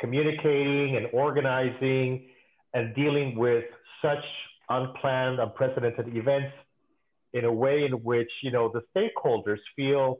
communicating 0.00 0.96
and 0.96 1.06
organizing 1.12 2.26
and 2.74 2.94
dealing 2.94 3.36
with 3.36 3.64
such 4.02 4.24
unplanned, 4.68 5.40
unprecedented 5.40 6.14
events 6.16 6.54
in 7.32 7.44
a 7.44 7.52
way 7.52 7.84
in 7.84 7.92
which 8.04 8.30
you 8.42 8.50
know 8.50 8.70
the 8.72 8.82
stakeholders 8.94 9.58
feel 9.76 10.18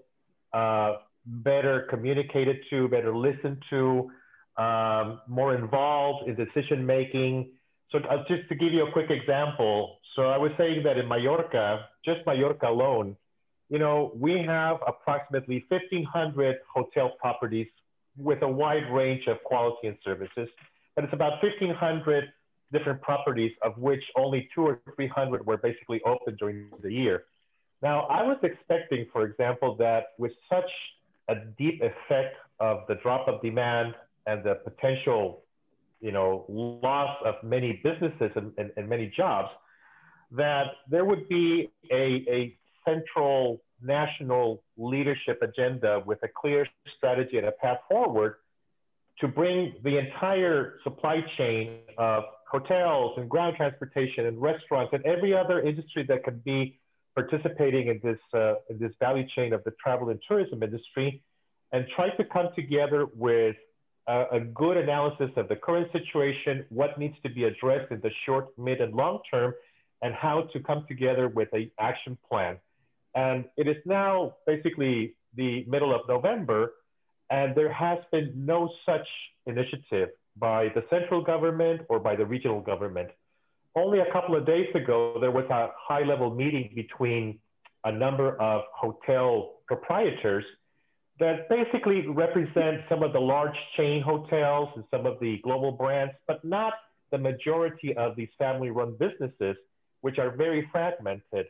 uh, 0.53 0.97
better 1.27 1.87
communicated 1.91 2.57
to, 2.71 2.89
better 2.89 3.15
listened 3.15 3.63
to, 3.71 4.11
um, 4.57 5.21
more 5.29 5.55
involved 5.55 6.29
in 6.29 6.35
decision 6.35 6.85
making. 6.85 7.51
So 7.91 7.99
uh, 7.99 8.25
just 8.29 8.49
to 8.49 8.55
give 8.55 8.73
you 8.73 8.87
a 8.87 8.93
quick 8.93 9.11
example, 9.11 9.99
so 10.17 10.23
I 10.23 10.37
was 10.37 10.51
saying 10.59 10.83
that 10.85 10.99
in 10.99 11.09
Mallorca, 11.09 11.87
just 12.05 12.21
Mallorca 12.27 12.67
alone, 12.67 13.17
you 13.69 13.79
know, 13.79 14.13
we 14.15 14.43
have 14.47 14.79
approximately 14.87 15.65
1,500 15.69 16.57
hotel 16.75 17.13
properties 17.21 17.67
with 18.19 18.43
a 18.43 18.49
wide 18.49 18.91
range 18.93 19.27
of 19.27 19.43
quality 19.45 19.89
and 19.89 19.97
services. 20.05 20.49
But 20.95 21.05
it's 21.05 21.13
about 21.13 21.43
1,500 21.43 22.25
different 22.73 23.01
properties, 23.01 23.53
of 23.63 23.79
which 23.79 24.03
only 24.17 24.49
two 24.55 24.63
or 24.63 24.81
300 24.95 25.47
were 25.47 25.57
basically 25.57 26.01
open 26.05 26.37
during 26.37 26.71
the 26.83 26.93
year. 26.93 27.25
Now, 27.83 28.01
I 28.07 28.23
was 28.23 28.37
expecting, 28.43 29.07
for 29.13 29.25
example, 29.25 29.77
that 29.77 30.09
with 30.19 30.33
such 30.51 30.71
a 31.29 31.37
deep 31.57 31.81
effect 31.81 32.37
of 32.59 32.81
the 32.89 32.97
drop 32.97 33.29
of 33.29 33.41
demand 33.41 33.95
and 34.27 34.43
the 34.43 34.57
potential, 34.57 35.45
you 36.01 36.13
know, 36.13 36.45
loss 36.49 37.17
of 37.25 37.37
many 37.43 37.81
businesses 37.85 38.31
and, 38.35 38.53
and, 38.59 38.73
and 38.77 38.89
many 38.89 39.13
jobs, 39.17 39.49
that 40.33 40.67
there 40.91 41.05
would 41.05 41.29
be 41.29 41.71
a, 41.91 42.25
a 42.29 42.57
central 42.85 43.63
national 43.83 44.63
leadership 44.77 45.41
agenda 45.43 46.03
with 46.05 46.19
a 46.23 46.29
clear 46.29 46.67
strategy 46.97 47.39
and 47.39 47.47
a 47.47 47.53
path 47.53 47.79
forward 47.89 48.37
to 49.21 49.29
bring 49.29 49.75
the 49.85 49.99
entire 49.99 50.79
supply 50.85 51.21
chain 51.37 51.79
of 51.97 52.25
hotels 52.51 53.13
and 53.19 53.29
ground 53.29 53.57
transportation 53.57 54.27
and 54.27 54.41
restaurants 54.41 54.93
and 54.93 55.05
every 55.05 55.37
other 55.37 55.61
industry 55.61 56.05
that 56.09 56.25
can 56.25 56.41
be 56.45 56.79
participating 57.15 57.89
in 57.89 58.01
this 58.03 58.19
uh, 58.33 58.55
in 58.71 58.79
this 58.79 58.93
value 59.01 59.27
chain 59.35 59.53
of 59.53 59.63
the 59.65 59.73
travel 59.83 60.09
and 60.11 60.21
tourism 60.27 60.63
industry 60.63 61.23
and 61.73 61.85
try 61.95 62.09
to 62.11 62.25
come 62.25 62.49
together 62.55 63.07
with 63.15 63.57
a, 64.07 64.25
a 64.33 64.41
good 64.41 64.77
analysis 64.77 65.31
of 65.37 65.49
the 65.49 65.57
current 65.57 65.91
situation, 65.93 66.65
what 66.71 66.99
needs 66.99 67.15
to 67.23 67.29
be 67.29 67.45
addressed 67.45 67.93
in 67.93 68.01
the 68.01 68.11
short, 68.25 68.47
mid, 68.59 68.81
and 68.81 68.95
long 68.95 69.21
term, 69.31 69.53
and 70.03 70.15
how 70.15 70.49
to 70.53 70.61
come 70.61 70.85
together 70.89 71.29
with 71.29 71.49
an 71.53 71.71
action 71.79 72.17
plan. 72.29 72.57
And 73.15 73.45
it 73.57 73.67
is 73.67 73.77
now 73.85 74.35
basically 74.47 75.15
the 75.35 75.65
middle 75.67 75.95
of 75.95 76.03
November, 76.09 76.73
and 77.31 77.55
there 77.55 77.73
has 77.73 77.99
been 78.11 78.33
no 78.35 78.71
such 78.87 79.07
initiative 79.47 80.11
by 80.37 80.69
the 80.75 80.85
central 80.91 81.23
government 81.23 81.83
or 81.89 81.99
by 81.99 82.15
the 82.17 82.25
regional 82.25 82.61
government. 82.61 83.11
Only 83.75 84.01
a 84.01 84.11
couple 84.13 84.35
of 84.37 84.47
days 84.47 84.69
ago, 84.75 85.19
there 85.21 85.31
was 85.31 85.45
a 85.51 85.69
high 85.77 86.03
level 86.03 86.35
meeting 86.35 86.73
between 86.75 87.39
a 87.85 87.93
number 87.93 88.41
of 88.41 88.63
hotel 88.75 89.61
proprietors 89.67 90.45
that 91.21 91.49
basically 91.49 92.07
represent 92.07 92.83
some 92.89 93.03
of 93.03 93.13
the 93.13 93.21
large 93.21 93.57
chain 93.77 94.03
hotels 94.03 94.69
and 94.77 94.85
some 94.91 95.05
of 95.07 95.19
the 95.21 95.39
global 95.43 95.73
brands, 95.73 96.13
but 96.27 96.45
not 96.45 96.75
the 97.11 97.19
majority 97.19 97.97
of 97.97 98.15
these 98.17 98.29
family 98.39 98.71
run 98.71 98.97
businesses, 98.99 99.57
which 100.01 100.19
are 100.19 100.31
very 100.31 100.69
fragmented. 100.71 101.47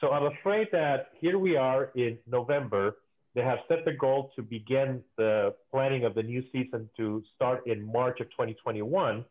So 0.00 0.10
I'm 0.10 0.26
afraid 0.26 0.68
that 0.72 1.08
here 1.20 1.38
we 1.38 1.56
are 1.56 1.90
in 1.94 2.18
November. 2.30 2.96
They 3.34 3.40
have 3.42 3.58
set 3.66 3.84
the 3.84 3.92
goal 3.92 4.30
to 4.36 4.42
begin 4.42 5.02
the 5.16 5.54
planning 5.70 6.04
of 6.04 6.14
the 6.14 6.22
new 6.22 6.42
season 6.52 6.90
to 6.98 7.22
start 7.34 7.66
in 7.66 7.90
March 7.90 8.20
of 8.20 8.30
2021. 8.30 9.24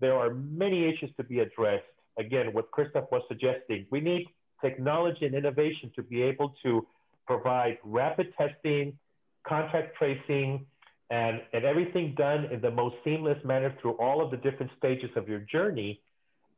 There 0.00 0.14
are 0.14 0.34
many 0.34 0.88
issues 0.88 1.10
to 1.16 1.22
be 1.22 1.40
addressed. 1.40 1.84
Again, 2.18 2.52
what 2.52 2.70
Christoff 2.72 3.10
was 3.12 3.22
suggesting, 3.28 3.86
we 3.90 4.00
need 4.00 4.26
technology 4.60 5.26
and 5.26 5.34
innovation 5.34 5.92
to 5.94 6.02
be 6.02 6.22
able 6.22 6.54
to 6.64 6.86
provide 7.26 7.78
rapid 7.84 8.32
testing, 8.36 8.98
contact 9.46 9.96
tracing, 9.96 10.66
and, 11.10 11.40
and 11.52 11.64
everything 11.64 12.14
done 12.16 12.46
in 12.46 12.60
the 12.60 12.70
most 12.70 12.96
seamless 13.04 13.38
manner 13.44 13.74
through 13.80 13.92
all 13.92 14.24
of 14.24 14.30
the 14.32 14.36
different 14.38 14.72
stages 14.76 15.10
of 15.14 15.28
your 15.28 15.40
journey. 15.40 16.00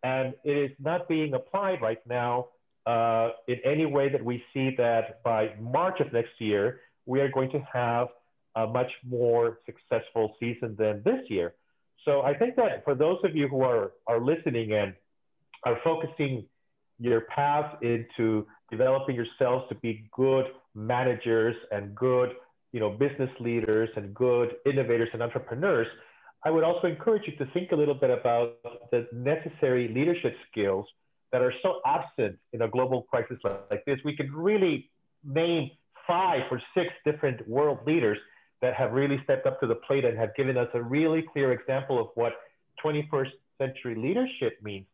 And 0.02 0.34
it 0.42 0.56
is 0.56 0.70
not 0.80 1.06
being 1.06 1.34
applied 1.34 1.82
right 1.82 2.04
now 2.06 2.48
uh, 2.86 3.30
in 3.48 3.56
any 3.64 3.86
way 3.86 4.08
that 4.08 4.24
we 4.24 4.42
see 4.52 4.74
that 4.76 5.22
by 5.22 5.50
March 5.60 6.00
of 6.00 6.12
next 6.12 6.32
year, 6.38 6.80
we 7.06 7.20
are 7.20 7.30
going 7.30 7.50
to 7.50 7.60
have 7.72 8.08
a 8.56 8.66
much 8.66 8.90
more 9.06 9.58
successful 9.66 10.34
season 10.38 10.76
than 10.78 11.02
this 11.04 11.20
year. 11.28 11.54
So 12.04 12.22
I 12.22 12.34
think 12.34 12.56
that 12.56 12.84
for 12.84 12.94
those 12.94 13.18
of 13.24 13.36
you 13.36 13.48
who 13.48 13.62
are, 13.62 13.92
are 14.06 14.20
listening 14.20 14.72
and 14.72 14.94
are 15.64 15.78
focusing 15.84 16.44
your 16.98 17.22
path 17.22 17.76
into 17.82 18.46
developing 18.70 19.14
yourselves 19.14 19.64
to 19.68 19.74
be 19.76 20.08
good 20.12 20.46
managers 20.74 21.54
and 21.70 21.94
good 21.94 22.32
you 22.72 22.80
know, 22.80 22.90
business 22.90 23.30
leaders 23.38 23.88
and 23.96 24.14
good 24.14 24.56
innovators 24.66 25.08
and 25.12 25.22
entrepreneurs, 25.22 25.86
I 26.44 26.50
would 26.50 26.64
also 26.64 26.88
encourage 26.88 27.22
you 27.26 27.36
to 27.36 27.52
think 27.52 27.70
a 27.70 27.76
little 27.76 27.94
bit 27.94 28.10
about 28.10 28.56
the 28.90 29.06
necessary 29.12 29.88
leadership 29.88 30.34
skills 30.50 30.86
that 31.32 31.42
are 31.42 31.52
so 31.62 31.80
absent 31.86 32.38
in 32.52 32.62
a 32.62 32.68
global 32.68 33.02
crisis 33.02 33.38
like 33.44 33.84
this. 33.86 33.98
We 34.04 34.14
could 34.14 34.32
really 34.32 34.90
name 35.24 35.70
five 36.06 36.42
or 36.50 36.60
six 36.74 36.90
different 37.04 37.46
world 37.48 37.78
leaders 37.86 38.18
that 38.60 38.74
have 38.74 38.92
really 38.92 39.20
stepped 39.24 39.46
up 39.46 39.58
to 39.60 39.66
the 39.66 39.74
plate 39.74 40.04
and 40.04 40.16
have 40.18 40.34
given 40.36 40.56
us 40.56 40.68
a 40.74 40.82
really 40.82 41.24
clear 41.32 41.52
example 41.52 41.98
of 41.98 42.08
what 42.14 42.34
21st 42.84 43.30
century 43.58 43.94
leadership 43.96 44.58
means. 44.62 44.86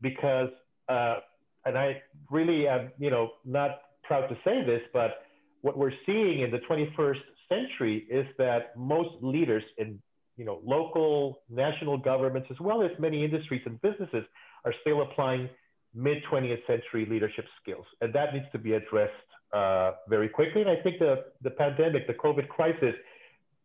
Because, 0.00 0.48
uh, 0.88 1.16
and 1.64 1.76
I 1.76 2.02
really 2.30 2.66
am, 2.68 2.92
you 2.98 3.10
know, 3.10 3.32
not 3.44 3.80
proud 4.04 4.28
to 4.28 4.36
say 4.44 4.64
this, 4.64 4.82
but 4.92 5.24
what 5.62 5.76
we're 5.76 5.92
seeing 6.06 6.40
in 6.40 6.50
the 6.50 6.58
21st 6.58 7.20
century 7.48 8.06
is 8.10 8.26
that 8.38 8.76
most 8.76 9.10
leaders 9.20 9.62
in 9.78 10.00
you 10.36 10.44
know, 10.44 10.60
local, 10.64 11.42
national 11.50 11.98
governments, 11.98 12.48
as 12.50 12.58
well 12.58 12.82
as 12.82 12.90
many 12.98 13.24
industries 13.24 13.62
and 13.66 13.80
businesses, 13.82 14.24
are 14.64 14.74
still 14.80 15.02
applying 15.02 15.48
mid 15.94 16.18
20th 16.30 16.66
century 16.66 17.06
leadership 17.08 17.44
skills. 17.60 17.84
And 18.00 18.12
that 18.14 18.32
needs 18.32 18.46
to 18.52 18.58
be 18.58 18.74
addressed 18.74 19.12
uh, 19.52 19.92
very 20.08 20.28
quickly. 20.28 20.62
And 20.62 20.70
I 20.70 20.76
think 20.82 20.98
the, 20.98 21.24
the 21.42 21.50
pandemic, 21.50 22.06
the 22.06 22.14
COVID 22.14 22.48
crisis, 22.48 22.94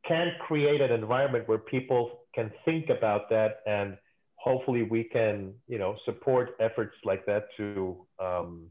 can 0.08 0.32
create 0.40 0.82
an 0.82 0.92
environment 0.92 1.48
where 1.48 1.58
people 1.58 2.22
can 2.34 2.52
think 2.66 2.90
about 2.90 3.30
that 3.30 3.62
and 3.66 3.98
hopefully 4.36 4.84
we 4.84 5.04
can 5.04 5.54
you 5.68 5.78
know 5.78 5.98
support 6.06 6.56
efforts 6.60 6.96
like 7.04 7.26
that 7.26 7.48
to 7.58 7.98
um, 8.20 8.68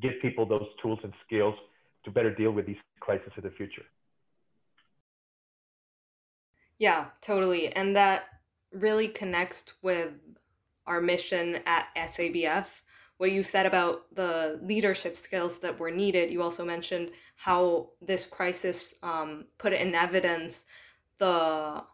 give 0.00 0.12
people 0.20 0.44
those 0.46 0.66
tools 0.80 0.98
and 1.04 1.12
skills 1.24 1.54
to 2.04 2.10
better 2.10 2.34
deal 2.34 2.50
with 2.50 2.66
these 2.66 2.76
crises 3.00 3.30
in 3.36 3.44
the 3.44 3.50
future. 3.50 3.84
Yeah, 6.78 7.06
totally. 7.20 7.68
And 7.76 7.94
that 7.94 8.24
really 8.72 9.06
connects 9.06 9.74
with 9.82 10.10
our 10.86 11.00
mission 11.00 11.60
at 11.66 11.86
SABF. 11.96 12.66
What 13.18 13.32
you 13.32 13.42
said 13.42 13.66
about 13.66 14.14
the 14.14 14.60
leadership 14.62 15.16
skills 15.16 15.58
that 15.60 15.78
were 15.78 15.90
needed, 15.90 16.30
you 16.30 16.42
also 16.42 16.64
mentioned 16.64 17.12
how 17.36 17.90
this 18.00 18.26
crisis 18.26 18.94
um, 19.02 19.46
put 19.58 19.72
in 19.72 19.94
evidence 19.94 20.64
the 21.18 21.84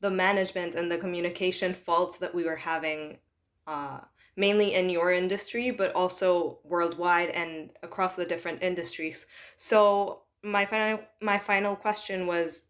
the 0.00 0.10
management 0.10 0.74
and 0.74 0.90
the 0.90 0.98
communication 0.98 1.74
faults 1.74 2.18
that 2.18 2.32
we 2.32 2.44
were 2.44 2.56
having, 2.56 3.18
uh, 3.66 3.98
mainly 4.36 4.74
in 4.74 4.88
your 4.88 5.10
industry, 5.10 5.72
but 5.72 5.92
also 5.94 6.60
worldwide 6.62 7.30
and 7.30 7.70
across 7.82 8.14
the 8.14 8.24
different 8.24 8.62
industries. 8.62 9.26
So 9.56 10.22
my 10.42 10.64
final 10.64 11.00
my 11.20 11.38
final 11.38 11.74
question 11.74 12.26
was 12.26 12.68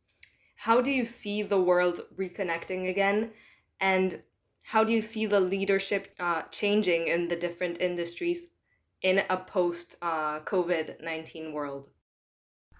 how 0.56 0.80
do 0.80 0.90
you 0.90 1.04
see 1.04 1.42
the 1.42 1.60
world 1.60 2.00
reconnecting 2.16 2.88
again 2.88 3.30
and 3.80 4.22
how 4.68 4.84
do 4.84 4.92
you 4.92 5.00
see 5.00 5.24
the 5.24 5.40
leadership 5.40 6.08
uh, 6.20 6.42
changing 6.50 7.06
in 7.08 7.26
the 7.26 7.36
different 7.36 7.80
industries 7.80 8.52
in 9.00 9.22
a 9.30 9.36
post 9.38 9.96
uh, 10.02 10.40
covid-19 10.40 11.54
world? 11.54 11.88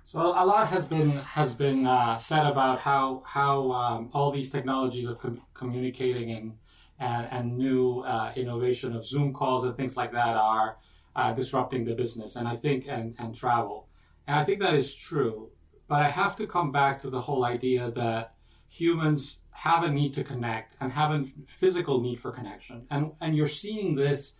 So 0.04 0.18
a 0.18 0.44
lot 0.44 0.68
has 0.68 0.86
been 0.86 1.10
has 1.38 1.54
been 1.54 1.86
uh, 1.86 2.16
said 2.16 2.46
about 2.46 2.78
how 2.78 3.22
how 3.24 3.72
um, 3.72 4.10
all 4.12 4.30
these 4.30 4.50
technologies 4.50 5.08
of 5.08 5.18
com- 5.18 5.40
communicating 5.54 6.32
and 6.32 6.52
and, 6.98 7.26
and 7.30 7.56
new 7.56 8.00
uh, 8.00 8.32
innovation 8.36 8.94
of 8.94 9.02
zoom 9.04 9.32
calls 9.32 9.64
and 9.64 9.74
things 9.74 9.96
like 9.96 10.12
that 10.12 10.36
are 10.36 10.76
uh, 11.16 11.32
disrupting 11.32 11.84
the 11.84 11.94
business 11.94 12.36
and 12.36 12.46
i 12.46 12.56
think 12.56 12.86
and, 12.88 13.14
and 13.18 13.34
travel. 13.34 13.88
And 14.26 14.36
i 14.40 14.44
think 14.44 14.60
that 14.60 14.74
is 14.74 14.94
true 14.94 15.50
but 15.88 16.02
I 16.02 16.10
have 16.10 16.36
to 16.36 16.46
come 16.46 16.70
back 16.70 17.00
to 17.00 17.10
the 17.10 17.20
whole 17.20 17.44
idea 17.46 17.90
that 17.92 18.34
humans 18.68 19.38
have 19.58 19.82
a 19.82 19.90
need 19.90 20.14
to 20.14 20.22
connect 20.22 20.76
and 20.80 20.92
have 20.92 21.10
a 21.10 21.24
physical 21.46 22.00
need 22.00 22.20
for 22.20 22.30
connection. 22.30 22.86
And, 22.90 23.10
and 23.20 23.36
you're 23.36 23.48
seeing 23.48 23.96
this 23.96 24.34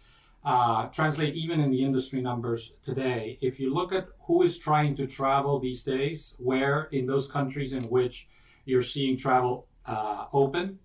uh, 0.44 0.86
translate 0.86 1.34
even 1.34 1.58
in 1.58 1.72
the 1.72 1.82
industry 1.82 2.20
numbers 2.20 2.72
today. 2.84 3.36
If 3.40 3.58
you 3.58 3.74
look 3.74 3.92
at 3.92 4.06
who 4.20 4.42
is 4.42 4.58
trying 4.58 4.94
to 4.94 5.08
travel 5.08 5.58
these 5.58 5.82
days, 5.82 6.34
where 6.38 6.84
in 6.92 7.04
those 7.04 7.26
countries 7.26 7.72
in 7.72 7.82
which 7.84 8.28
you're 8.64 8.88
seeing 8.94 9.16
travel 9.16 9.66
uh, 9.86 10.26
open, 10.32 10.78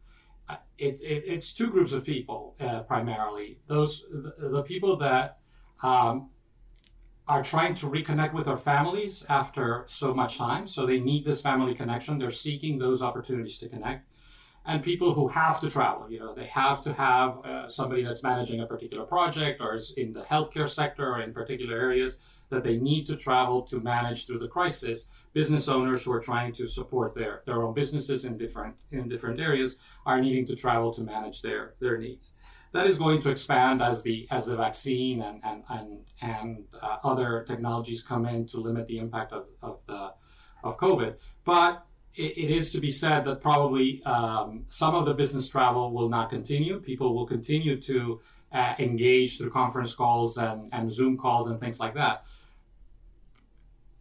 uh, 0.50 0.56
it, 0.80 1.00
it, 1.04 1.24
it's 1.28 1.54
two 1.54 1.70
groups 1.70 1.94
of 1.94 2.04
people 2.04 2.56
uh, 2.60 2.82
primarily. 2.82 3.60
Those 3.68 4.04
the, 4.12 4.50
the 4.50 4.64
people 4.64 4.98
that 4.98 5.38
um, 5.84 6.32
are 7.28 7.44
trying 7.44 7.76
to 7.76 7.86
reconnect 7.86 8.34
with 8.34 8.48
their 8.48 8.58
families 8.58 9.24
after 9.30 9.86
so 9.88 10.12
much 10.12 10.40
time. 10.40 10.68
So 10.68 10.88
they 10.88 11.00
need 11.00 11.24
this 11.24 11.40
family 11.40 11.76
connection. 11.76 12.18
They're 12.18 12.32
seeking 12.32 12.80
those 12.80 13.04
opportunities 13.04 13.60
to 13.60 13.70
connect. 13.70 14.08
And 14.66 14.82
people 14.82 15.14
who 15.14 15.28
have 15.28 15.60
to 15.60 15.70
travel, 15.70 16.10
you 16.10 16.20
know, 16.20 16.34
they 16.34 16.46
have 16.46 16.82
to 16.84 16.94
have 16.94 17.44
uh, 17.44 17.68
somebody 17.68 18.04
that's 18.04 18.24
managing 18.24 18.62
a 18.62 18.66
particular 18.66 19.04
project 19.04 19.60
or 19.62 19.76
is 19.76 19.92
in 19.98 20.14
the 20.14 20.22
healthcare 20.22 20.70
sector 20.70 21.06
or 21.06 21.22
in 21.22 21.34
particular 21.34 21.78
areas 21.78 22.18
that 22.50 22.64
they 22.64 22.78
need 22.78 23.06
to 23.08 23.18
travel 23.18 23.62
to 23.64 23.82
manage 23.82 24.26
through 24.26 24.40
the 24.40 24.48
crisis. 24.48 25.04
Business 25.34 25.68
owners 25.68 26.04
who 26.04 26.14
are 26.14 26.22
trying 26.22 26.54
to 26.54 26.68
support 26.68 27.14
their, 27.14 27.42
their 27.46 27.62
own 27.62 27.74
businesses 27.74 28.24
in 28.24 28.38
different 28.38 28.76
in 28.92 29.10
different 29.10 29.40
areas 29.40 29.76
are 30.06 30.22
needing 30.22 30.46
to 30.48 30.56
travel 30.56 30.94
to 30.94 31.02
manage 31.02 31.42
their, 31.42 31.74
their 31.82 31.98
needs 31.98 32.32
that 32.74 32.88
is 32.88 32.98
going 32.98 33.22
to 33.22 33.30
expand 33.30 33.82
as 33.82 34.04
the 34.04 34.28
as 34.32 34.48
the 34.48 34.56
vaccine 34.56 35.22
and 35.22 35.40
and 35.44 35.64
and, 35.70 36.00
and 36.22 36.64
uh, 36.82 36.98
other 37.04 37.46
technologies 37.48 38.02
come 38.04 38.26
in 38.26 38.46
to 38.48 38.58
limit 38.58 38.88
the 38.88 38.98
impact 38.98 39.32
of, 39.32 39.46
of 39.62 39.80
the 39.88 40.12
of 40.64 40.78
COVID. 40.78 41.16
But 41.46 41.86
it, 42.16 42.38
it 42.38 42.52
is 42.52 42.72
to 42.72 42.80
be 42.80 42.90
said 42.90 43.24
that 43.26 43.42
probably 43.42 44.04
um, 44.04 44.66
some 44.68 44.96
of 44.96 45.06
the 45.06 45.14
business 45.14 45.48
travel 45.50 45.92
will 45.92 46.10
not 46.10 46.30
continue. 46.30 46.80
People 46.80 47.14
will 47.14 47.26
continue 47.26 47.80
to 47.82 48.22
uh, 48.52 48.76
engage 48.80 49.38
through 49.38 49.50
conference 49.50 49.96
calls 49.96 50.38
and, 50.38 50.70
and 50.74 50.92
Zoom 50.92 51.18
calls 51.18 51.50
and 51.50 51.60
things 51.60 51.80
like 51.80 51.96
that. 51.96 52.26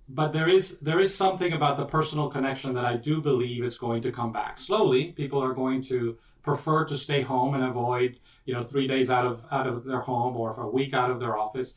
But 0.08 0.32
there 0.32 0.48
is 0.48 0.78
there 0.80 1.00
is 1.00 1.14
something 1.14 1.54
about 1.54 1.78
the 1.78 1.86
personal 1.86 2.28
connection 2.28 2.74
that 2.74 2.84
I 2.84 2.96
do 2.96 3.22
believe 3.22 3.64
is 3.64 3.78
going 3.78 4.02
to 4.02 4.12
come 4.12 4.32
back 4.32 4.58
slowly. 4.58 5.12
People 5.12 5.42
are 5.42 5.54
going 5.54 5.80
to 5.84 6.18
prefer 6.42 6.84
to 6.84 6.98
stay 6.98 7.22
home 7.22 7.54
and 7.54 7.64
avoid 7.64 8.18
you 8.44 8.52
know 8.52 8.62
three 8.62 8.86
days 8.86 9.10
out 9.10 9.24
of 9.24 9.44
out 9.52 9.66
of 9.66 9.84
their 9.84 10.00
home 10.00 10.36
or 10.36 10.52
a 10.60 10.68
week 10.68 10.92
out 10.92 11.10
of 11.10 11.20
their 11.20 11.38
office 11.38 11.74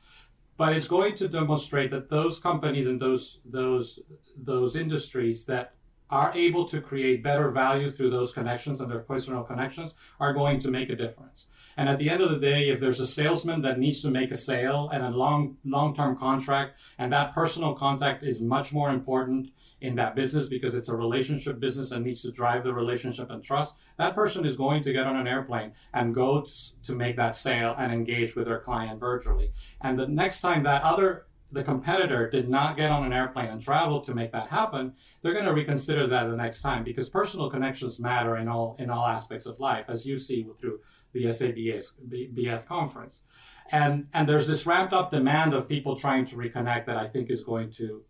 but 0.58 0.74
it's 0.74 0.88
going 0.88 1.16
to 1.16 1.28
demonstrate 1.28 1.92
that 1.92 2.10
those 2.10 2.40
companies 2.40 2.88
and 2.88 3.00
those 3.00 3.40
those 3.46 4.00
those 4.38 4.76
industries 4.76 5.46
that 5.46 5.74
are 6.10 6.32
able 6.34 6.66
to 6.66 6.82
create 6.82 7.24
better 7.24 7.50
value 7.50 7.90
through 7.90 8.12
those 8.12 8.34
connections 8.34 8.82
and 8.82 8.92
their 8.92 9.00
personal 9.00 9.44
connections 9.44 9.94
are 10.20 10.34
going 10.34 10.60
to 10.62 10.70
make 10.70 10.90
a 10.90 10.96
difference. 10.96 11.48
And 11.78 11.90
at 11.90 11.98
the 11.98 12.10
end 12.10 12.22
of 12.22 12.30
the 12.30 12.40
day, 12.40 12.70
if 12.70 12.80
there's 12.80 13.00
a 13.00 13.08
salesman 13.08 13.62
that 13.64 13.80
needs 13.80 14.02
to 14.04 14.10
make 14.10 14.32
a 14.32 14.38
sale 14.38 14.90
and 14.94 15.04
a 15.04 15.10
long 15.10 15.58
long-term 15.66 16.18
contract, 16.18 16.80
and 17.00 17.12
that 17.12 17.34
personal 17.34 17.74
contact 17.74 18.24
is 18.24 18.42
much 18.42 18.72
more 18.72 18.92
important 18.92 19.52
in 19.82 19.96
that 19.96 20.16
business 20.16 20.48
because 20.48 20.74
it's 20.74 20.90
a 20.90 20.96
relationship 20.96 21.60
business 21.60 21.92
and 21.92 22.06
needs 22.06 22.22
to 22.22 22.32
drive 22.32 22.64
the 22.64 22.74
relationship 22.74 23.30
and 23.30 23.44
trust, 23.44 23.76
that 23.98 24.16
person 24.16 24.46
is 24.46 24.56
going 24.56 24.84
to 24.84 24.94
get 24.94 25.06
on 25.06 25.16
an 25.16 25.28
airplane 25.28 25.74
and 25.94 26.16
go 26.16 26.46
to 26.84 26.96
make 26.96 27.16
that 27.18 27.36
sale 27.36 27.76
and 27.78 27.92
engage 27.92 28.36
with 28.36 28.46
their 28.46 28.60
client 28.60 29.00
virtually. 29.00 29.52
And 29.82 30.00
the 30.00 30.08
next 30.08 30.42
time 30.42 30.64
that 30.64 30.84
other 30.84 31.26
the 31.56 31.64
competitor 31.64 32.30
did 32.30 32.50
not 32.50 32.76
get 32.76 32.92
on 32.92 33.06
an 33.06 33.14
airplane 33.14 33.48
and 33.48 33.62
travel 33.62 34.02
to 34.02 34.14
make 34.14 34.30
that 34.34 34.50
happen, 34.50 34.94
they're 35.22 35.34
going 35.34 35.46
to 35.46 35.54
reconsider 35.54 36.06
that 36.06 36.30
the 36.30 36.36
next 36.36 36.62
time 36.62 36.84
because 36.84 37.10
personal 37.10 37.50
connections 37.50 37.98
matter 37.98 38.36
in 38.38 38.50
all 38.50 38.76
in 38.78 38.90
all 38.90 39.08
aspects 39.08 39.46
of 39.46 39.58
life, 39.58 39.86
as 39.88 40.06
you 40.06 40.20
see 40.20 40.46
through 40.60 40.82
the 41.14 41.32
SABS 41.32 41.94
BF 42.12 42.66
conference. 42.66 43.22
And 43.72 44.06
and 44.14 44.28
there's 44.28 44.48
this 44.48 44.68
ramped 44.68 44.94
up 44.94 45.12
demand 45.12 45.54
of 45.54 45.70
people 45.70 45.96
trying 45.96 46.26
to 46.28 46.36
reconnect 46.36 46.86
that 46.88 46.98
I 46.98 47.08
think 47.08 47.30
is 47.30 47.42
going 47.42 47.72
to 47.74 48.04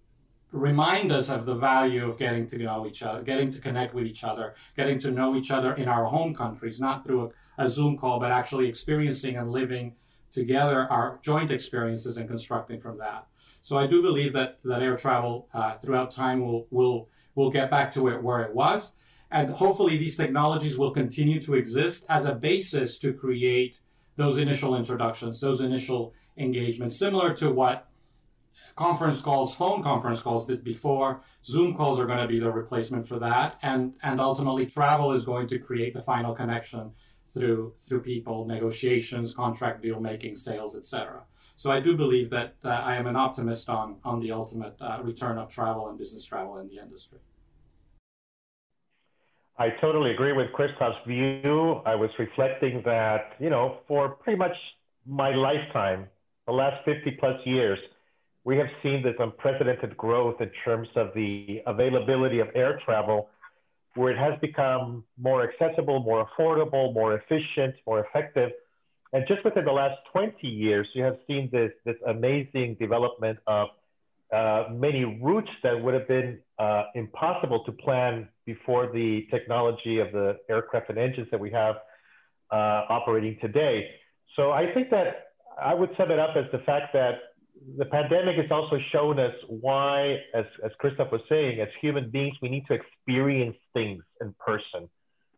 remind 0.51 1.11
us 1.11 1.29
of 1.29 1.45
the 1.45 1.55
value 1.55 2.09
of 2.09 2.17
getting 2.17 2.47
to 2.47 2.57
know 2.57 2.87
each 2.87 3.03
other, 3.03 3.21
getting 3.21 3.51
to 3.51 3.59
connect 3.59 3.93
with 3.93 4.07
each 4.07 4.23
other, 4.23 4.55
getting 4.75 4.99
to 5.01 5.11
know 5.11 5.35
each 5.35 5.51
other 5.51 5.75
in 5.75 5.87
our 5.87 6.05
home 6.05 6.33
countries, 6.33 6.81
not 6.81 7.05
through 7.05 7.31
a, 7.59 7.63
a 7.65 7.69
Zoom 7.69 7.95
call, 7.95 8.19
but 8.19 8.31
actually 8.31 8.67
experiencing 8.67 9.37
and 9.37 9.51
living 9.51 9.93
together 10.31 10.87
our 10.89 11.19
joint 11.21 11.51
experiences 11.51 12.17
and 12.17 12.27
constructing 12.27 12.81
from 12.81 12.97
that. 12.97 13.27
So 13.65 13.79
I 13.79 13.87
do 13.87 14.03
believe 14.03 14.31
that, 14.33 14.59
that 14.63 14.83
air 14.83 14.95
travel 14.95 15.49
uh, 15.51 15.75
throughout 15.79 16.11
time 16.11 16.45
will, 16.45 16.67
will, 16.69 17.09
will 17.33 17.49
get 17.49 17.71
back 17.71 17.91
to 17.95 18.09
it 18.09 18.21
where 18.21 18.41
it 18.41 18.53
was. 18.53 18.91
And 19.31 19.49
hopefully 19.49 19.97
these 19.97 20.15
technologies 20.15 20.77
will 20.77 20.91
continue 20.91 21.41
to 21.41 21.55
exist 21.55 22.05
as 22.07 22.25
a 22.25 22.35
basis 22.35 22.99
to 22.99 23.11
create 23.11 23.79
those 24.17 24.37
initial 24.37 24.75
introductions, 24.75 25.41
those 25.41 25.61
initial 25.61 26.13
engagements, 26.37 26.99
similar 26.99 27.33
to 27.37 27.49
what 27.49 27.89
conference 28.75 29.19
calls, 29.19 29.55
phone 29.55 29.81
conference 29.81 30.21
calls 30.21 30.45
did 30.45 30.63
before. 30.63 31.23
Zoom 31.43 31.75
calls 31.75 31.99
are 31.99 32.05
going 32.05 32.21
to 32.21 32.27
be 32.27 32.37
the 32.37 32.51
replacement 32.51 33.07
for 33.07 33.17
that. 33.17 33.57
And, 33.63 33.95
and 34.03 34.21
ultimately 34.21 34.67
travel 34.67 35.11
is 35.11 35.25
going 35.25 35.47
to 35.47 35.57
create 35.57 35.95
the 35.95 36.03
final 36.03 36.35
connection 36.35 36.91
through, 37.33 37.73
through 37.87 38.03
people, 38.03 38.45
negotiations, 38.45 39.33
contract 39.33 39.81
deal 39.81 39.99
making, 39.99 40.35
sales, 40.35 40.77
etc. 40.77 41.23
So 41.57 41.71
I 41.71 41.79
do 41.79 41.95
believe 41.95 42.29
that 42.31 42.55
uh, 42.63 42.69
I 42.69 42.95
am 42.97 43.07
an 43.07 43.15
optimist 43.15 43.69
on, 43.69 43.95
on 44.03 44.19
the 44.19 44.31
ultimate 44.31 44.75
uh, 44.81 44.99
return 45.01 45.37
of 45.37 45.49
travel 45.49 45.87
and 45.89 45.97
business 45.97 46.25
travel 46.25 46.57
in 46.57 46.67
the 46.67 46.79
industry. 46.79 47.19
I 49.57 49.69
totally 49.79 50.11
agree 50.11 50.33
with 50.33 50.47
Christoff's 50.51 50.97
view. 51.07 51.81
I 51.85 51.95
was 51.95 52.09
reflecting 52.19 52.81
that, 52.83 53.35
you 53.39 53.49
know, 53.49 53.77
for 53.87 54.09
pretty 54.09 54.37
much 54.37 54.55
my 55.05 55.33
lifetime, 55.33 56.07
the 56.45 56.51
last 56.51 56.83
50 56.83 57.11
plus 57.11 57.39
years, 57.45 57.79
we 58.43 58.57
have 58.57 58.67
seen 58.83 59.01
this 59.01 59.15
unprecedented 59.17 59.95
growth 59.95 60.41
in 60.41 60.51
terms 60.65 60.89
of 60.97 61.11
the 61.15 61.61
availability 61.67 62.39
of 62.39 62.49
air 62.53 62.81
travel, 62.83 63.29
where 63.95 64.11
it 64.11 64.17
has 64.17 64.37
become 64.41 65.05
more 65.17 65.49
accessible, 65.49 66.01
more 66.01 66.27
affordable, 66.27 66.93
more 66.93 67.15
efficient, 67.15 67.75
more 67.87 68.05
effective 68.05 68.51
and 69.13 69.25
just 69.27 69.43
within 69.45 69.65
the 69.65 69.71
last 69.71 69.95
20 70.11 70.47
years, 70.47 70.87
you 70.93 71.03
have 71.03 71.17
seen 71.27 71.49
this, 71.51 71.71
this 71.85 71.95
amazing 72.07 72.75
development 72.79 73.39
of 73.47 73.69
uh, 74.33 74.65
many 74.71 75.05
routes 75.05 75.49
that 75.63 75.81
would 75.81 75.93
have 75.93 76.07
been 76.07 76.39
uh, 76.59 76.83
impossible 76.95 77.63
to 77.63 77.71
plan 77.71 78.27
before 78.45 78.91
the 78.91 79.25
technology 79.31 79.99
of 79.99 80.11
the 80.11 80.37
aircraft 80.49 80.89
and 80.89 80.97
engines 80.97 81.27
that 81.31 81.39
we 81.39 81.51
have 81.51 81.75
uh, 82.51 82.81
operating 82.89 83.37
today. 83.41 83.87
So 84.35 84.51
I 84.51 84.73
think 84.73 84.89
that 84.89 85.27
I 85.61 85.73
would 85.73 85.89
sum 85.97 86.11
it 86.11 86.19
up 86.19 86.35
as 86.35 86.45
the 86.51 86.59
fact 86.59 86.93
that 86.93 87.15
the 87.77 87.85
pandemic 87.85 88.35
has 88.37 88.51
also 88.51 88.77
shown 88.91 89.19
us 89.19 89.33
why, 89.47 90.17
as, 90.33 90.45
as 90.63 90.71
Christoff 90.83 91.11
was 91.11 91.21
saying, 91.29 91.61
as 91.61 91.69
human 91.81 92.09
beings, 92.09 92.35
we 92.41 92.49
need 92.49 92.65
to 92.67 92.73
experience 92.73 93.57
things 93.73 94.03
in 94.21 94.35
person. 94.39 94.89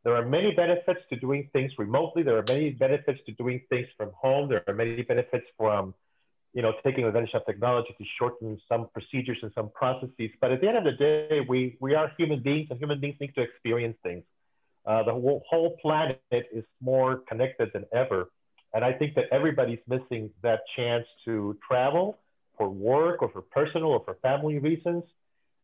There 0.08 0.16
are 0.16 0.26
many 0.26 0.54
benefits 0.54 1.02
to 1.10 1.18
doing 1.18 1.50
things 1.52 1.74
remotely. 1.78 2.24
There 2.24 2.38
are 2.38 2.46
many 2.48 2.70
benefits 2.70 3.20
to 3.26 3.34
doing 3.34 3.60
things 3.68 3.88
from 3.98 4.12
home. 4.16 4.48
There 4.48 4.64
are 4.66 4.74
many 4.74 5.02
benefits 5.02 5.46
from 5.58 5.94
you 6.54 6.62
know, 6.62 6.72
taking 6.82 7.04
advantage 7.04 7.34
of 7.34 7.46
technology 7.46 7.94
to 7.98 8.06
shorten 8.18 8.58
some 8.70 8.88
procedures 8.94 9.38
and 9.42 9.52
some 9.54 9.70
processes. 9.72 10.30
But 10.40 10.54
at 10.54 10.62
the 10.62 10.70
end 10.70 10.78
of 10.78 10.86
the 10.86 10.94
day, 10.94 11.42
we, 11.46 11.76
we 11.82 11.94
are 11.94 12.10
human 12.18 12.42
beings 12.42 12.68
and 12.70 12.80
human 12.80 13.02
beings 13.02 13.18
need 13.20 13.36
to 13.36 13.42
experience 13.42 13.98
things. 14.02 14.24
Uh, 14.86 15.04
the 15.04 15.12
whole, 15.12 15.44
whole 15.50 15.76
planet 15.82 16.22
is 16.32 16.64
more 16.80 17.18
connected 17.28 17.72
than 17.74 17.84
ever. 17.94 18.30
And 18.74 18.86
I 18.86 18.94
think 18.94 19.14
that 19.16 19.26
everybody's 19.34 19.84
missing 19.90 20.30
that 20.42 20.62
chance 20.78 21.06
to 21.26 21.58
travel 21.68 22.18
for 22.58 22.70
work 22.70 23.22
or 23.22 23.28
for 23.28 23.42
personal 23.42 23.90
or 23.90 24.02
for 24.06 24.16
family 24.22 24.58
reasons. 24.60 25.04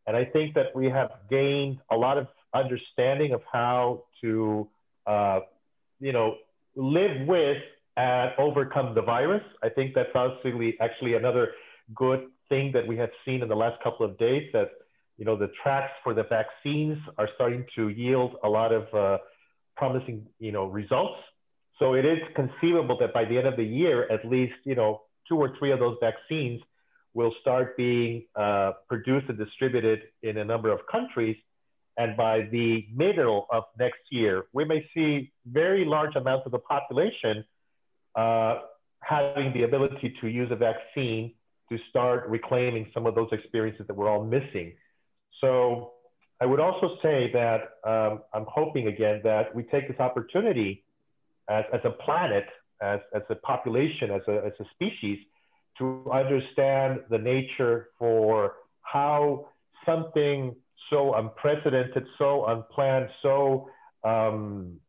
And 0.06 0.18
I 0.18 0.26
think 0.26 0.54
that 0.56 0.76
we 0.76 0.90
have 0.90 1.12
gained 1.30 1.78
a 1.90 1.96
lot 1.96 2.18
of 2.18 2.28
understanding 2.54 3.32
of 3.32 3.42
how 3.50 4.04
to, 4.24 4.68
uh, 5.06 5.42
you 6.00 6.12
know, 6.12 6.36
live 6.76 7.28
with 7.28 7.62
and 7.96 8.32
overcome 8.40 8.96
the 8.96 9.02
virus. 9.02 9.44
I 9.62 9.70
think 9.70 9.94
that's 9.94 10.10
actually 10.16 10.76
actually 10.82 11.14
another 11.14 11.50
good 11.94 12.28
thing 12.50 12.72
that 12.74 12.88
we 12.88 12.98
have 12.98 13.12
seen 13.26 13.42
in 13.42 13.50
the 13.50 13.56
last 13.56 13.82
couple 13.84 14.06
of 14.06 14.18
days 14.18 14.50
that 14.54 14.70
you 15.18 15.26
know 15.26 15.38
the 15.38 15.50
tracks 15.62 15.92
for 16.04 16.14
the 16.14 16.24
vaccines 16.24 16.98
are 17.18 17.30
starting 17.36 17.66
to 17.76 17.90
yield 17.90 18.36
a 18.44 18.50
lot 18.50 18.72
of 18.72 18.92
uh, 18.94 19.18
promising 19.76 20.26
you 20.40 20.52
know 20.52 20.66
results. 20.66 21.20
So 21.80 21.94
it 21.94 22.06
is 22.06 22.20
conceivable 22.36 22.98
that 23.00 23.14
by 23.14 23.26
the 23.26 23.38
end 23.38 23.48
of 23.48 23.58
the 23.58 23.64
year, 23.64 24.12
at 24.12 24.26
least 24.26 24.54
you 24.64 24.76
know 24.76 25.02
two 25.28 25.38
or 25.38 25.56
three 25.60 25.72
of 25.72 25.80
those 25.80 25.98
vaccines 26.02 26.62
will 27.14 27.34
start 27.42 27.78
being 27.78 28.24
uh, 28.36 28.72
produced 28.88 29.30
and 29.30 29.38
distributed 29.38 30.02
in 30.24 30.38
a 30.38 30.46
number 30.46 30.72
of 30.72 30.80
countries. 30.92 31.38
And 31.98 32.18
by 32.18 32.48
the 32.52 32.88
middle 32.94 33.46
of 33.52 33.64
next 33.78 34.02
year, 34.10 34.46
we 34.54 34.66
may 34.66 34.88
see 34.94 35.32
very 35.46 35.86
large 35.86 36.16
amounts 36.16 36.46
of 36.46 36.52
the 36.52 36.60
population 36.60 37.46
uh, 38.16 38.60
having 39.02 39.54
the 39.54 39.64
ability 39.64 40.16
to 40.22 40.28
use 40.28 40.50
a 40.52 40.56
vaccine 40.56 41.34
to 41.70 41.78
start 41.90 42.28
reclaiming 42.28 42.90
some 42.94 43.06
of 43.06 43.16
those 43.16 43.30
experiences 43.32 43.86
that 43.88 43.96
we're 43.96 44.10
all 44.10 44.24
missing. 44.24 44.74
So 45.42 45.94
I 46.42 46.46
would 46.46 46.60
also 46.60 46.98
say 47.02 47.32
that 47.34 47.62
um, 47.86 48.22
I'm 48.34 48.46
hoping 48.48 48.88
again 48.88 49.22
that 49.24 49.54
we 49.54 49.64
take 49.64 49.88
this 49.88 50.00
opportunity 50.00 50.84
as, 51.50 51.66
as 51.74 51.82
a 51.84 51.92
planet, 51.92 52.46
as, 52.82 53.00
as 53.14 53.22
a 53.30 53.36
population, 53.36 54.12
as 54.12 54.22
a, 54.28 54.46
as 54.46 54.54
a 54.60 54.66
species, 54.74 55.20
to 55.78 56.06
understand 56.12 57.02
the 57.10 57.18
nature 57.18 57.90
for 57.98 58.56
how 58.82 59.48
something 59.86 60.56
so 60.90 61.16
unprecedented, 61.16 62.06
so 62.18 62.46
unplanned, 62.46 63.10
so 63.22 63.70
um, 64.04 64.80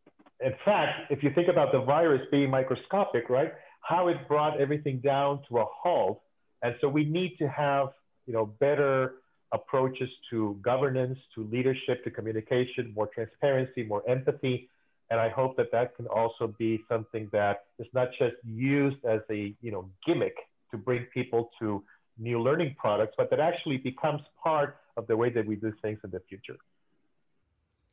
in 0.40 0.54
fact, 0.64 1.10
if 1.10 1.22
you 1.22 1.30
think 1.34 1.48
about 1.48 1.72
the 1.72 1.80
virus 1.80 2.22
being 2.30 2.50
microscopic, 2.50 3.30
right, 3.30 3.52
how 3.80 4.08
it 4.08 4.16
brought 4.28 4.60
everything 4.60 4.98
down 4.98 5.40
to 5.48 5.58
a 5.58 5.64
halt. 5.64 6.20
And 6.62 6.74
so 6.80 6.88
we 6.88 7.04
need 7.04 7.36
to 7.38 7.48
have, 7.48 7.88
you 8.26 8.32
know, 8.32 8.46
better 8.46 9.16
approaches 9.52 10.08
to 10.30 10.58
governance, 10.62 11.18
to 11.34 11.44
leadership, 11.44 12.02
to 12.04 12.10
communication, 12.10 12.92
more 12.94 13.08
transparency, 13.14 13.84
more 13.84 14.02
empathy. 14.08 14.68
And 15.10 15.20
I 15.20 15.28
hope 15.28 15.56
that 15.58 15.70
that 15.72 15.94
can 15.96 16.06
also 16.06 16.54
be 16.58 16.82
something 16.88 17.28
that 17.32 17.66
is 17.78 17.86
not 17.92 18.08
just 18.18 18.34
used 18.44 19.04
as 19.04 19.20
a, 19.30 19.54
you 19.60 19.70
know, 19.70 19.88
gimmick 20.06 20.34
to 20.70 20.78
bring 20.78 21.04
people 21.14 21.50
to 21.60 21.84
new 22.18 22.40
learning 22.40 22.74
products, 22.78 23.14
but 23.16 23.30
that 23.30 23.40
actually 23.40 23.76
becomes 23.76 24.22
part 24.42 24.78
of 24.96 25.06
the 25.06 25.16
way 25.16 25.30
that 25.30 25.46
we 25.46 25.56
do 25.56 25.72
things 25.82 26.00
in 26.04 26.10
the 26.10 26.20
future. 26.20 26.56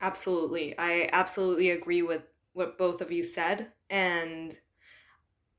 Absolutely. 0.01 0.77
I 0.77 1.09
absolutely 1.13 1.71
agree 1.71 2.01
with 2.01 2.23
what 2.53 2.77
both 2.77 3.01
of 3.01 3.11
you 3.11 3.23
said. 3.23 3.71
And 3.89 4.53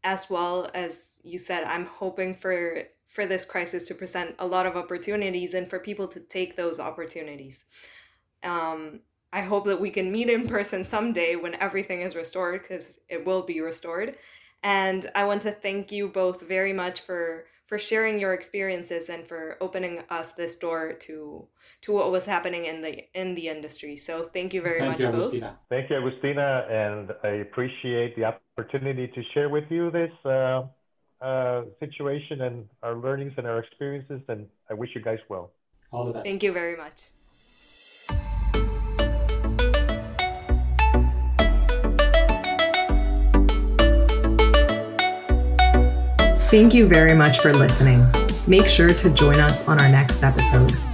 as 0.05 0.29
well 0.29 0.71
as 0.75 1.21
you 1.25 1.39
said, 1.39 1.65
I'm 1.65 1.87
hoping 1.87 2.35
for 2.35 2.83
for 3.07 3.27
this 3.27 3.45
crisis 3.45 3.87
to 3.87 3.95
present 3.95 4.35
a 4.39 4.47
lot 4.47 4.65
of 4.65 4.75
opportunities 4.75 5.53
and 5.53 5.69
for 5.69 5.79
people 5.79 6.09
to 6.09 6.19
take 6.19 6.57
those 6.57 6.81
opportunities. 6.81 7.67
Um, 8.43 9.01
I 9.35 9.43
hope 9.43 9.65
that 9.67 9.81
we 9.81 9.91
can 9.91 10.11
meet 10.11 10.31
in 10.31 10.49
person 10.49 10.83
someday 10.83 11.37
when 11.37 11.55
everything 11.57 12.01
is 12.01 12.17
restored, 12.17 12.63
because 12.63 13.01
it 13.11 13.25
will 13.25 13.43
be 13.43 13.61
restored. 13.61 14.17
And 14.63 15.11
I 15.15 15.25
want 15.25 15.43
to 15.43 15.51
thank 15.51 15.93
you 15.93 16.09
both 16.09 16.41
very 16.41 16.73
much 16.73 17.01
for 17.03 17.45
for 17.66 17.79
sharing 17.79 18.18
your 18.18 18.35
experiences 18.35 19.09
and 19.09 19.27
for 19.27 19.57
opening 19.61 20.03
us 20.11 20.33
this 20.33 20.57
door 20.57 20.92
to 20.92 21.46
to 21.83 21.92
what 21.92 22.11
was 22.11 22.27
happening 22.27 22.66
in 22.66 22.81
the 22.81 23.05
in 23.14 23.35
the 23.35 23.48
industry. 23.48 23.96
So 23.96 24.25
thank 24.25 24.53
you 24.53 24.62
very 24.62 24.81
thank 24.81 24.92
much 24.92 25.01
you, 25.01 25.12
both. 25.12 25.33
Agustina. 25.33 25.57
Thank 25.70 25.90
you, 25.90 25.96
Agustina, 25.96 26.70
and 26.70 27.12
I 27.22 27.42
appreciate 27.46 28.16
the 28.16 28.25
opportunity 28.25 29.09
to 29.09 29.22
share 29.33 29.48
with 29.48 29.64
you 29.70 29.90
this 29.90 30.12
uh, 30.25 30.64
uh, 31.20 31.62
situation 31.81 32.42
and 32.42 32.68
our 32.83 32.96
learnings 32.96 33.33
and 33.37 33.46
our 33.46 33.59
experiences. 33.61 34.20
And 34.29 34.46
I 34.70 34.75
wish 34.75 34.90
you 34.94 35.01
guys 35.01 35.18
well. 35.29 35.53
All 35.92 36.05
the 36.05 36.12
best. 36.12 36.25
Thank 36.25 36.42
you 36.42 36.53
very 36.53 36.77
much. 36.77 37.05
Thank 46.53 46.75
you 46.75 46.87
very 46.87 47.15
much 47.15 47.38
for 47.38 47.55
listening. 47.55 48.05
Make 48.47 48.69
sure 48.69 48.93
to 48.93 49.09
join 49.09 49.41
us 49.41 49.67
on 49.69 49.81
our 49.81 49.88
next 49.88 50.23
episode. 50.23 50.92